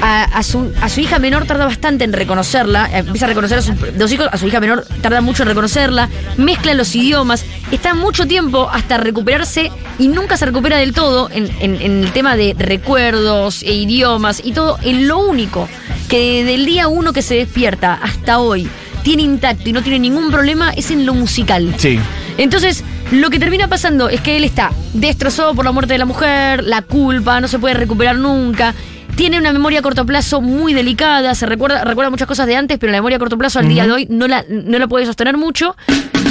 A, 0.00 0.22
a 0.22 0.42
su, 0.44 0.72
a 0.80 0.88
su 0.88 1.00
hija 1.00 1.18
menor 1.18 1.44
tarda 1.46 1.64
bastante 1.66 2.04
en 2.04 2.12
reconocerla. 2.12 2.86
eh, 2.92 2.98
Empieza 2.98 3.24
a 3.26 3.28
reconocer 3.28 3.58
a 3.58 3.62
sus 3.62 3.74
dos 3.98 4.12
hijos. 4.12 4.28
A 4.30 4.36
su 4.38 4.46
hija 4.46 4.60
menor 4.60 4.84
tarda 5.02 5.20
mucho 5.20 5.42
en 5.42 5.48
reconocerla. 5.48 6.08
Mezcla 6.36 6.74
los 6.74 6.94
idiomas. 6.94 7.44
Está 7.72 7.94
mucho 7.94 8.26
tiempo 8.26 8.68
hasta 8.72 8.96
recuperarse 8.98 9.72
y 9.98 10.06
nunca 10.08 10.36
se 10.36 10.46
recupera 10.46 10.76
del 10.76 10.92
todo 10.92 11.28
en, 11.32 11.50
en- 11.60 11.80
en 11.82 12.04
el 12.04 12.12
tema 12.12 12.36
de 12.36 12.54
recuerdos 12.58 13.62
e 13.64 13.72
idiomas 13.74 14.40
y 14.44 14.52
todo. 14.52 14.78
En 14.82 15.08
lo 15.08 15.18
único 15.18 15.68
que 16.08 16.44
del 16.44 16.64
día 16.64 16.86
uno 16.88 17.12
que 17.12 17.22
se 17.22 17.34
despierta 17.34 17.94
hasta 17.94 18.38
hoy 18.38 18.68
tiene 19.02 19.22
intacto 19.22 19.68
y 19.68 19.72
no 19.72 19.82
tiene 19.82 19.98
ningún 19.98 20.30
problema 20.30 20.70
es 20.70 20.90
en 20.92 21.06
lo 21.06 21.14
musical. 21.14 21.74
Sí. 21.76 21.98
Entonces, 22.36 22.84
lo 23.10 23.30
que 23.30 23.38
termina 23.38 23.66
pasando 23.68 24.08
es 24.08 24.20
que 24.20 24.36
él 24.36 24.44
está 24.44 24.70
destrozado 24.94 25.54
por 25.54 25.64
la 25.64 25.72
muerte 25.72 25.94
de 25.94 25.98
la 25.98 26.04
mujer, 26.04 26.62
la 26.64 26.82
culpa, 26.82 27.40
no 27.40 27.48
se 27.48 27.58
puede 27.58 27.74
recuperar 27.74 28.16
nunca. 28.16 28.74
Tiene 29.18 29.36
una 29.36 29.52
memoria 29.52 29.80
a 29.80 29.82
corto 29.82 30.06
plazo 30.06 30.40
muy 30.40 30.74
delicada, 30.74 31.34
se 31.34 31.44
recuerda, 31.44 31.82
recuerda 31.82 32.08
muchas 32.08 32.28
cosas 32.28 32.46
de 32.46 32.54
antes, 32.54 32.78
pero 32.78 32.92
la 32.92 32.98
memoria 32.98 33.16
a 33.16 33.18
corto 33.18 33.36
plazo 33.36 33.58
al 33.58 33.68
día 33.68 33.84
de 33.84 33.90
hoy 33.90 34.06
no 34.08 34.28
la, 34.28 34.44
no 34.48 34.78
la 34.78 34.86
puede 34.86 35.06
sostener 35.06 35.36
mucho. 35.36 35.74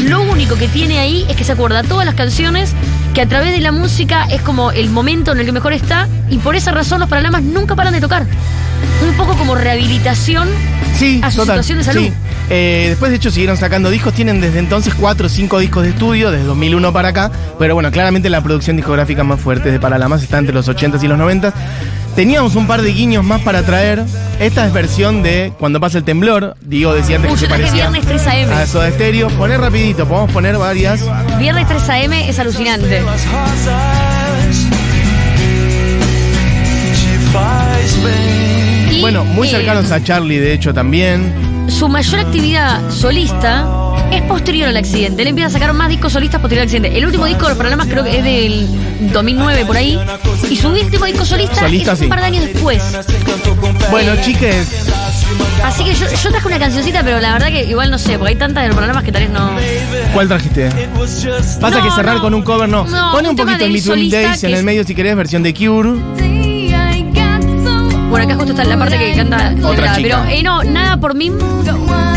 Lo 0.05 0.21
único 0.21 0.55
que 0.55 0.69
tiene 0.69 0.97
ahí 0.99 1.25
es 1.27 1.35
que 1.35 1.43
se 1.43 1.51
acuerda 1.51 1.83
todas 1.83 2.05
las 2.05 2.15
canciones, 2.15 2.71
que 3.13 3.19
a 3.19 3.25
través 3.27 3.51
de 3.51 3.59
la 3.59 3.73
música 3.73 4.25
es 4.31 4.41
como 4.41 4.71
el 4.71 4.89
momento 4.89 5.33
en 5.33 5.39
el 5.39 5.45
que 5.45 5.51
mejor 5.51 5.73
está, 5.73 6.07
y 6.29 6.37
por 6.37 6.55
esa 6.55 6.71
razón 6.71 7.01
los 7.01 7.09
paralamas 7.09 7.43
nunca 7.43 7.75
paran 7.75 7.91
de 7.91 7.99
tocar. 7.99 8.25
Un 9.05 9.13
poco 9.17 9.35
como 9.35 9.53
rehabilitación 9.55 10.47
Sí, 10.95 11.19
a 11.21 11.29
su 11.29 11.39
total. 11.39 11.55
situación 11.55 11.77
de 11.79 11.83
salud. 11.83 12.01
sí. 12.03 12.13
Eh, 12.49 12.85
después, 12.87 13.11
de 13.11 13.17
hecho, 13.17 13.29
siguieron 13.29 13.57
sacando 13.57 13.89
discos. 13.89 14.13
Tienen 14.13 14.39
desde 14.39 14.59
entonces 14.59 14.93
cuatro 14.95 15.25
o 15.25 15.29
cinco 15.29 15.59
discos 15.59 15.83
de 15.83 15.89
estudio, 15.89 16.31
desde 16.31 16.45
2001 16.45 16.93
para 16.93 17.09
acá. 17.09 17.29
Pero 17.59 17.73
bueno, 17.73 17.91
claramente 17.91 18.29
la 18.29 18.39
producción 18.39 18.77
discográfica 18.77 19.25
más 19.25 19.41
fuerte 19.41 19.69
de 19.69 19.79
Paralamas 19.81 20.23
está 20.23 20.37
entre 20.37 20.53
los 20.53 20.69
80s 20.69 21.03
y 21.03 21.07
los 21.09 21.19
90s. 21.19 21.51
Teníamos 22.17 22.55
un 22.55 22.65
par 22.65 22.81
de 22.81 22.89
guiños 22.93 23.23
más 23.23 23.43
para 23.43 23.61
traer. 23.61 24.03
Esta 24.39 24.65
es 24.65 24.73
versión 24.73 25.21
de 25.21 25.53
Cuando 25.59 25.79
pasa 25.79 25.99
el 25.99 26.03
temblor. 26.03 26.57
Digo, 26.61 26.91
decía 26.95 27.17
antes 27.17 27.29
Uy, 27.31 27.35
que 27.35 27.41
se 27.41 27.45
yo 27.45 27.47
traje 27.49 27.63
parecía 27.65 27.89
Viernes 27.91 28.23
3 28.23 28.27
AM. 28.27 28.57
a 28.57 28.65
Soda 28.65 28.89
Stereo. 28.89 29.27
Poner 29.29 29.61
rapidito, 29.61 30.07
podemos 30.07 30.31
poner 30.31 30.57
varias. 30.57 31.01
Viernes 31.37 31.67
3 31.67 31.89
AM 31.89 32.13
es 32.13 32.39
alucinante. 32.39 33.03
Y, 38.89 38.99
Bueno, 38.99 39.23
muy 39.23 39.47
eh, 39.47 39.51
cercanos 39.51 39.91
a 39.91 40.03
Charlie, 40.03 40.39
de 40.39 40.53
hecho, 40.53 40.73
también. 40.73 41.56
Su 41.67 41.87
mayor 41.89 42.19
actividad 42.21 42.89
solista 42.89 43.65
es 44.11 44.21
posterior 44.23 44.69
al 44.69 44.77
accidente. 44.77 45.21
Él 45.21 45.27
empieza 45.29 45.49
a 45.49 45.51
sacar 45.51 45.73
más 45.73 45.89
discos 45.89 46.13
solistas 46.13 46.39
posterior 46.41 46.61
al 46.63 46.67
accidente. 46.67 46.97
El 46.97 47.05
último 47.05 47.25
disco 47.25 47.43
de 47.43 47.49
los 47.49 47.57
Paralamas 47.57 47.87
creo 47.87 48.03
que 48.03 48.17
es 48.17 48.23
del 48.23 49.11
2009 49.13 49.65
por 49.65 49.77
ahí. 49.77 49.99
Y 50.49 50.55
su 50.55 50.69
último 50.69 51.05
disco 51.05 51.25
solista, 51.25 51.61
Solista, 51.61 51.91
es 51.93 51.99
un 51.99 52.05
sí. 52.05 52.09
par 52.09 52.19
de 52.21 52.25
años 52.25 52.45
después. 52.45 52.81
Bueno, 53.91 54.13
chiques, 54.21 54.85
Así 55.63 55.83
que 55.83 55.93
yo, 55.93 56.05
yo 56.09 56.29
traje 56.31 56.47
una 56.47 56.59
cancioncita, 56.59 57.03
pero 57.03 57.19
la 57.19 57.33
verdad 57.33 57.47
que 57.47 57.65
igual 57.65 57.91
no 57.91 57.97
sé, 57.97 58.17
porque 58.17 58.29
hay 58.29 58.35
tantas 58.37 58.63
de 58.63 58.67
los 58.69 58.75
Paralamas 58.75 59.03
que 59.03 59.11
tal 59.11 59.23
vez 59.23 59.31
no... 59.31 59.51
¿cuál 60.13 60.27
trajiste? 60.27 60.69
Pasa 61.59 61.79
No, 61.79 61.83
que 61.83 61.91
cerrar 61.91 62.15
no. 62.17 62.21
con 62.21 62.33
un 62.33 62.41
cover 62.43 62.69
no. 62.69 62.85
No, 62.85 63.11
Pone 63.11 63.27
un, 63.29 63.31
un 63.31 63.35
poquito 63.45 63.65
en 63.65 63.73
Between 63.73 64.09
Days 64.09 64.43
en 64.43 64.53
el 64.53 64.63
medio 64.63 64.83
si 64.83 64.95
querés, 64.95 65.15
versión 65.15 65.43
de 65.43 65.53
Cure. 65.53 65.89
Bueno, 68.17 68.33
acá 68.33 68.35
justo 68.35 68.51
está 68.51 68.63
la 68.63 68.77
parte 68.79 68.97
que 68.97 69.15
canta 69.15 69.53
Otra 69.63 69.95
chica. 69.95 70.23
Pero 70.25 70.25
eh, 70.25 70.43
no, 70.43 70.63
nada 70.63 70.97
por 70.97 71.13
mí, 71.15 71.31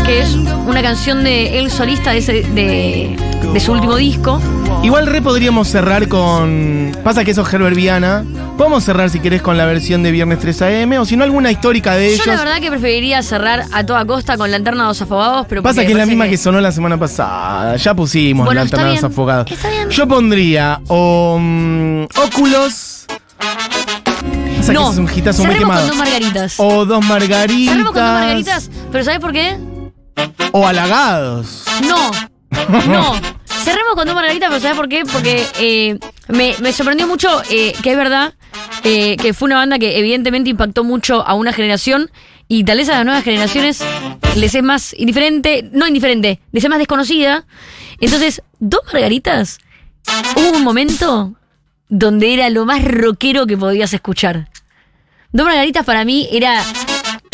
que 0.05 0.21
es 0.21 0.33
una 0.33 0.81
canción 0.81 1.23
de 1.23 1.59
él 1.59 1.69
solista 1.71 2.11
de, 2.11 2.17
ese- 2.17 2.43
de, 2.43 3.15
de 3.53 3.59
su 3.59 3.71
último 3.71 3.95
disco. 3.95 4.41
Igual 4.83 5.05
re 5.05 5.21
podríamos 5.21 5.67
cerrar 5.67 6.07
con. 6.07 6.91
Pasa 7.03 7.23
que 7.23 7.31
eso 7.31 7.41
es 7.43 7.53
Herbert 7.53 7.75
Viana. 7.75 8.23
Podemos 8.57 8.83
cerrar 8.83 9.09
si 9.09 9.19
querés 9.19 9.41
con 9.43 9.57
la 9.57 9.65
versión 9.65 10.01
de 10.03 10.11
Viernes 10.11 10.39
3 10.39 10.61
AM 10.63 10.93
o 10.99 11.05
si 11.05 11.15
no 11.17 11.23
alguna 11.23 11.51
histórica 11.51 11.95
de 11.95 12.13
ellos. 12.13 12.25
Yo 12.25 12.31
la 12.31 12.39
verdad 12.39 12.59
que 12.59 12.69
preferiría 12.69 13.21
cerrar 13.23 13.65
a 13.71 13.85
toda 13.85 14.03
costa 14.05 14.37
con 14.37 14.49
Lanterna 14.51 14.83
de 14.83 14.87
los 14.89 15.01
Afogados, 15.01 15.45
pero 15.47 15.61
Pasa 15.63 15.81
que 15.85 15.91
es 15.91 15.97
la 15.97 16.05
misma 16.05 16.27
que 16.27 16.37
sonó 16.37 16.59
la 16.61 16.71
semana 16.71 16.97
pasada. 16.97 17.75
Ya 17.77 17.93
pusimos 17.95 18.45
Bueno, 18.45 18.59
la 18.61 18.65
está 18.65 18.77
alternados 18.77 19.01
bien, 19.01 19.11
afogados. 19.11 19.51
Yo 19.89 20.07
pondría 20.07 20.81
o 20.87 21.37
mm, 21.39 22.03
óculos. 22.23 22.90
Que 24.65 24.73
No, 24.73 24.91
ese 24.91 24.93
es 24.93 24.97
un 25.09 25.17
hitazo 25.17 25.43
muy 25.43 25.53
cerremos 25.53 25.77
con 25.77 25.87
dos 25.87 25.97
margaritas. 25.97 26.53
O 26.57 26.85
dos 26.85 27.05
margaritas. 27.05 27.71
Cerremos 27.71 27.93
con 27.93 28.03
dos 28.03 28.13
margaritas, 28.13 28.69
pero 28.91 29.03
¿sabes 29.03 29.19
por 29.19 29.33
qué? 29.33 29.57
O 30.51 30.67
halagados. 30.67 31.65
No, 31.87 32.11
no. 32.87 33.13
Cerremos 33.63 33.95
con 33.95 34.05
dos 34.05 34.15
margaritas, 34.15 34.49
pero 34.49 34.61
¿sabes 34.61 34.77
por 34.77 34.87
qué? 34.89 35.03
Porque 35.11 35.45
eh, 35.59 35.99
me, 36.27 36.55
me 36.61 36.73
sorprendió 36.73 37.07
mucho 37.07 37.41
eh, 37.49 37.73
que 37.81 37.91
es 37.91 37.97
verdad 37.97 38.33
eh, 38.83 39.17
que 39.17 39.33
fue 39.33 39.47
una 39.47 39.57
banda 39.57 39.79
que 39.79 39.97
evidentemente 39.99 40.49
impactó 40.49 40.83
mucho 40.83 41.25
a 41.25 41.33
una 41.33 41.53
generación 41.53 42.11
y 42.47 42.63
tal 42.63 42.77
vez 42.77 42.89
a 42.89 42.93
las 42.97 43.05
nuevas 43.05 43.23
generaciones 43.23 43.83
les 44.35 44.55
es 44.55 44.63
más 44.63 44.93
indiferente, 44.97 45.69
no 45.71 45.87
indiferente, 45.87 46.39
les 46.51 46.63
es 46.63 46.69
más 46.69 46.79
desconocida. 46.79 47.45
Entonces, 47.99 48.41
dos 48.59 48.81
margaritas, 48.91 49.59
hubo 50.35 50.57
un 50.57 50.63
momento 50.63 51.33
donde 51.91 52.33
era 52.33 52.49
lo 52.49 52.65
más 52.65 52.83
rockero 52.83 53.45
que 53.45 53.57
podías 53.57 53.93
escuchar. 53.93 54.47
Dos 55.33 55.45
margaritas 55.45 55.85
para 55.85 56.05
mí 56.05 56.27
era. 56.31 56.63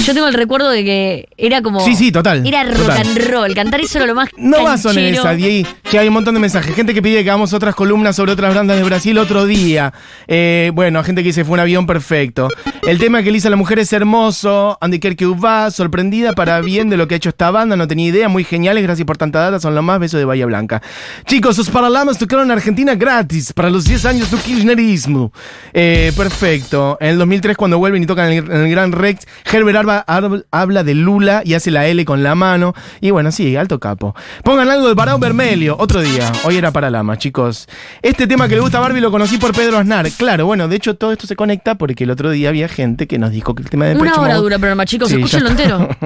Yo 0.07 0.13
tengo 0.13 0.27
el 0.29 0.33
recuerdo 0.33 0.69
de 0.69 0.85
que 0.85 1.27
era 1.37 1.61
como. 1.61 1.81
Sí, 1.81 1.93
sí, 1.95 2.13
total, 2.13 2.47
Era 2.47 2.63
rock 2.63 2.77
total. 2.77 2.97
and 3.07 3.17
roll. 3.29 3.53
Cantar 3.53 3.81
eso 3.81 3.97
era 3.97 4.07
lo 4.07 4.15
más. 4.15 4.29
No 4.37 4.63
vas 4.63 4.85
en 4.85 4.93
canchero. 4.93 5.19
esa, 5.19 5.33
Diego. 5.33 5.69
Che, 5.91 5.99
hay 5.99 6.07
un 6.07 6.13
montón 6.13 6.33
de 6.33 6.39
mensajes. 6.39 6.73
Gente 6.73 6.93
que 6.93 7.01
pide 7.01 7.23
que 7.23 7.29
hagamos 7.29 7.51
otras 7.51 7.75
columnas 7.75 8.15
sobre 8.15 8.31
otras 8.31 8.55
bandas 8.55 8.77
de 8.77 8.83
Brasil 8.83 9.17
otro 9.17 9.45
día. 9.45 9.93
Eh, 10.27 10.71
bueno, 10.73 11.03
gente 11.03 11.23
que 11.23 11.27
dice 11.27 11.43
fue 11.43 11.55
un 11.55 11.59
avión 11.59 11.85
perfecto. 11.85 12.47
El 12.87 12.99
tema 12.99 13.21
que 13.21 13.29
Elisa 13.29 13.49
la 13.49 13.57
mujer 13.57 13.79
es 13.79 13.91
hermoso. 13.91 14.77
Andy 14.79 14.99
Kerkew 14.99 15.37
va, 15.39 15.69
sorprendida 15.71 16.31
para 16.31 16.61
bien 16.61 16.89
de 16.89 16.95
lo 16.95 17.07
que 17.09 17.15
ha 17.15 17.17
hecho 17.17 17.29
esta 17.29 17.51
banda. 17.51 17.75
No 17.75 17.85
tenía 17.87 18.07
idea. 18.07 18.29
Muy 18.29 18.45
geniales. 18.45 18.83
Gracias 18.83 19.05
por 19.05 19.17
tanta 19.17 19.39
data. 19.39 19.59
Son 19.59 19.75
los 19.75 19.83
más 19.83 19.99
besos 19.99 20.19
de 20.19 20.25
Bahía 20.25 20.45
Blanca. 20.45 20.81
Chicos, 21.25 21.59
os 21.59 21.69
Paralamas 21.69 22.17
tocaron 22.17 22.45
en 22.45 22.51
Argentina 22.51 22.95
gratis 22.95 23.51
para 23.51 23.69
los 23.69 23.83
10 23.83 24.05
años 24.05 24.31
del 24.31 24.39
kirchnerismo. 24.39 25.33
Eh, 25.73 26.13
perfecto. 26.15 26.97
En 27.01 27.09
el 27.09 27.17
2003, 27.17 27.57
cuando 27.57 27.77
vuelven 27.77 28.03
y 28.03 28.05
tocan 28.05 28.31
en 28.31 28.45
el, 28.45 28.51
en 28.51 28.61
el 28.61 28.69
Gran 28.71 28.91
Rex, 28.91 29.25
Herbert 29.51 29.77
Arba- 29.77 29.96
Habla 29.99 30.83
de 30.83 30.93
Lula 30.95 31.41
y 31.45 31.53
hace 31.53 31.71
la 31.71 31.87
L 31.87 32.03
con 32.05 32.23
la 32.23 32.35
mano. 32.35 32.73
Y 33.01 33.11
bueno, 33.11 33.31
sí, 33.31 33.55
alto 33.55 33.79
capo. 33.79 34.15
Pongan 34.43 34.69
algo 34.69 34.87
de 34.87 34.93
Barón 34.93 35.19
Vermelio, 35.19 35.75
otro 35.79 36.01
día. 36.01 36.31
Hoy 36.43 36.57
era 36.57 36.71
para 36.71 36.89
Lama, 36.89 37.17
chicos. 37.17 37.67
Este 38.01 38.27
tema 38.27 38.47
que 38.47 38.55
le 38.55 38.61
gusta 38.61 38.77
a 38.77 38.81
Barbie 38.81 39.01
lo 39.01 39.11
conocí 39.11 39.37
por 39.37 39.53
Pedro 39.53 39.77
Aznar. 39.77 40.09
Claro, 40.11 40.45
bueno, 40.45 40.67
de 40.67 40.75
hecho 40.75 40.95
todo 40.95 41.11
esto 41.11 41.27
se 41.27 41.35
conecta 41.35 41.75
porque 41.75 42.03
el 42.03 42.11
otro 42.11 42.29
día 42.31 42.49
había 42.49 42.67
gente 42.67 43.07
que 43.07 43.17
nos 43.19 43.31
dijo 43.31 43.55
que 43.55 43.63
el 43.63 43.69
tema 43.69 43.85
de 43.85 43.95
Una 43.95 44.15
hora 44.19 44.33
Mode- 44.35 44.41
dura 44.41 44.55
el 44.55 44.61
programa, 44.61 44.85
chicos. 44.85 45.09
Sí, 45.09 45.15
Escúchenlo 45.15 45.49
entero. 45.49 45.87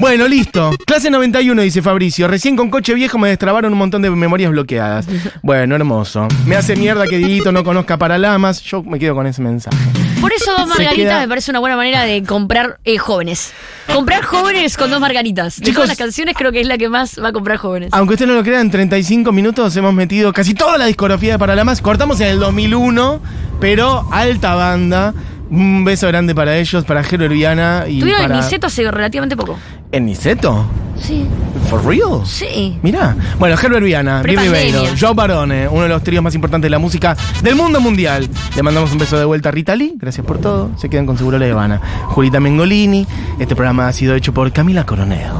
Bueno, 0.00 0.28
listo. 0.28 0.70
Clase 0.86 1.10
91, 1.10 1.60
dice 1.62 1.82
Fabricio. 1.82 2.28
Recién 2.28 2.54
con 2.56 2.70
coche 2.70 2.94
viejo 2.94 3.18
me 3.18 3.28
destrabaron 3.30 3.72
un 3.72 3.78
montón 3.78 4.00
de 4.00 4.10
memorias 4.10 4.50
bloqueadas. 4.52 5.06
Bueno, 5.42 5.74
hermoso. 5.74 6.28
Me 6.46 6.54
hace 6.56 6.76
mierda 6.76 7.06
que 7.08 7.18
Dieguito 7.18 7.50
no 7.50 7.64
conozca 7.64 7.96
Paralamas. 7.98 8.60
Yo 8.62 8.82
me 8.84 8.98
quedo 9.00 9.14
con 9.16 9.26
ese 9.26 9.42
mensaje. 9.42 9.76
Por 10.20 10.32
eso 10.32 10.52
dos 10.56 10.66
margaritas 10.66 11.20
me 11.20 11.28
parece 11.28 11.50
una 11.50 11.60
buena 11.60 11.76
manera 11.76 12.02
de 12.02 12.22
comprar 12.24 12.78
eh, 12.84 12.98
jóvenes. 12.98 13.52
Comprar 13.92 14.24
jóvenes 14.24 14.76
con 14.76 14.90
dos 14.90 15.00
margaritas. 15.00 15.58
De 15.58 15.66
Chicos- 15.66 15.74
todas 15.76 15.88
las 15.88 15.98
canciones 15.98 16.34
creo 16.36 16.52
que 16.52 16.60
es 16.60 16.66
la 16.66 16.76
que 16.78 16.88
más 16.88 17.18
va 17.22 17.28
a 17.28 17.32
comprar 17.32 17.56
jóvenes. 17.58 17.90
Aunque 17.92 18.14
usted 18.14 18.26
no 18.26 18.34
lo 18.34 18.42
crea, 18.42 18.60
en 18.60 18.70
35 18.70 19.30
minutos 19.32 19.74
hemos 19.76 19.94
metido 19.94 20.32
casi 20.32 20.54
toda 20.54 20.76
la 20.78 20.86
discografía 20.86 21.32
de 21.32 21.38
Paralamas. 21.38 21.80
Cortamos 21.80 22.20
en 22.20 22.28
el 22.28 22.38
2001, 22.40 23.20
pero 23.60 24.06
alta 24.12 24.54
banda. 24.54 25.14
Un 25.50 25.82
beso 25.84 26.06
grande 26.08 26.34
para 26.34 26.58
ellos, 26.58 26.84
para 26.84 27.02
Jero 27.02 27.26
Viana 27.28 27.84
y 27.88 28.00
Tuvieron 28.00 28.20
para... 28.22 28.34
el 28.34 28.40
Niceto 28.42 28.66
hace 28.66 28.90
relativamente 28.90 29.34
poco. 29.34 29.58
¿En 29.90 30.04
Niceto? 30.06 30.66
Sí, 31.00 31.26
¿For 31.70 31.84
real? 31.84 32.22
sí. 32.26 32.78
Mirá. 32.82 33.16
Bueno, 33.38 33.56
Herbert 33.60 33.84
Viana. 33.84 34.22
Ribeiro, 34.22 34.82
Joe 35.00 35.14
Barone, 35.14 35.68
uno 35.68 35.82
de 35.84 35.88
los 35.88 36.02
tríos 36.02 36.22
más 36.22 36.34
importantes 36.34 36.66
de 36.66 36.70
la 36.70 36.78
música 36.78 37.16
del 37.42 37.54
mundo 37.54 37.80
mundial. 37.80 38.28
Le 38.56 38.62
mandamos 38.62 38.90
un 38.92 38.98
beso 38.98 39.16
de 39.16 39.24
vuelta 39.24 39.48
a 39.48 39.52
Rita 39.52 39.76
Lee. 39.76 39.94
Gracias 39.96 40.26
por 40.26 40.38
todo. 40.38 40.70
Se 40.76 40.90
quedan 40.90 41.06
con 41.06 41.16
Seguro 41.16 41.38
Le 41.38 41.50
Habana. 41.50 41.80
Julita 42.08 42.40
Mengolini. 42.40 43.06
Este 43.38 43.54
programa 43.54 43.86
ha 43.88 43.92
sido 43.92 44.14
hecho 44.14 44.34
por 44.34 44.50
Camila 44.52 44.84
Coronel, 44.84 45.30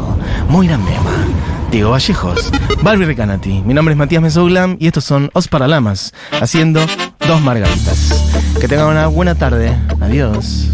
Moira 0.48 0.78
Mema, 0.78 1.26
Diego 1.72 1.90
Vallejos, 1.90 2.50
Barbie 2.82 3.04
Recanati. 3.06 3.62
Mi 3.66 3.74
nombre 3.74 3.92
es 3.92 3.98
Matías 3.98 4.22
Mesouglam 4.22 4.76
y 4.78 4.86
estos 4.86 5.04
son 5.04 5.28
Os 5.34 5.48
Paralamas, 5.48 6.14
haciendo 6.40 6.80
dos 7.26 7.40
margaritas. 7.42 8.30
Que 8.60 8.68
tengan 8.68 8.86
una 8.86 9.08
buena 9.08 9.34
tarde. 9.34 9.76
Adiós. 10.00 10.68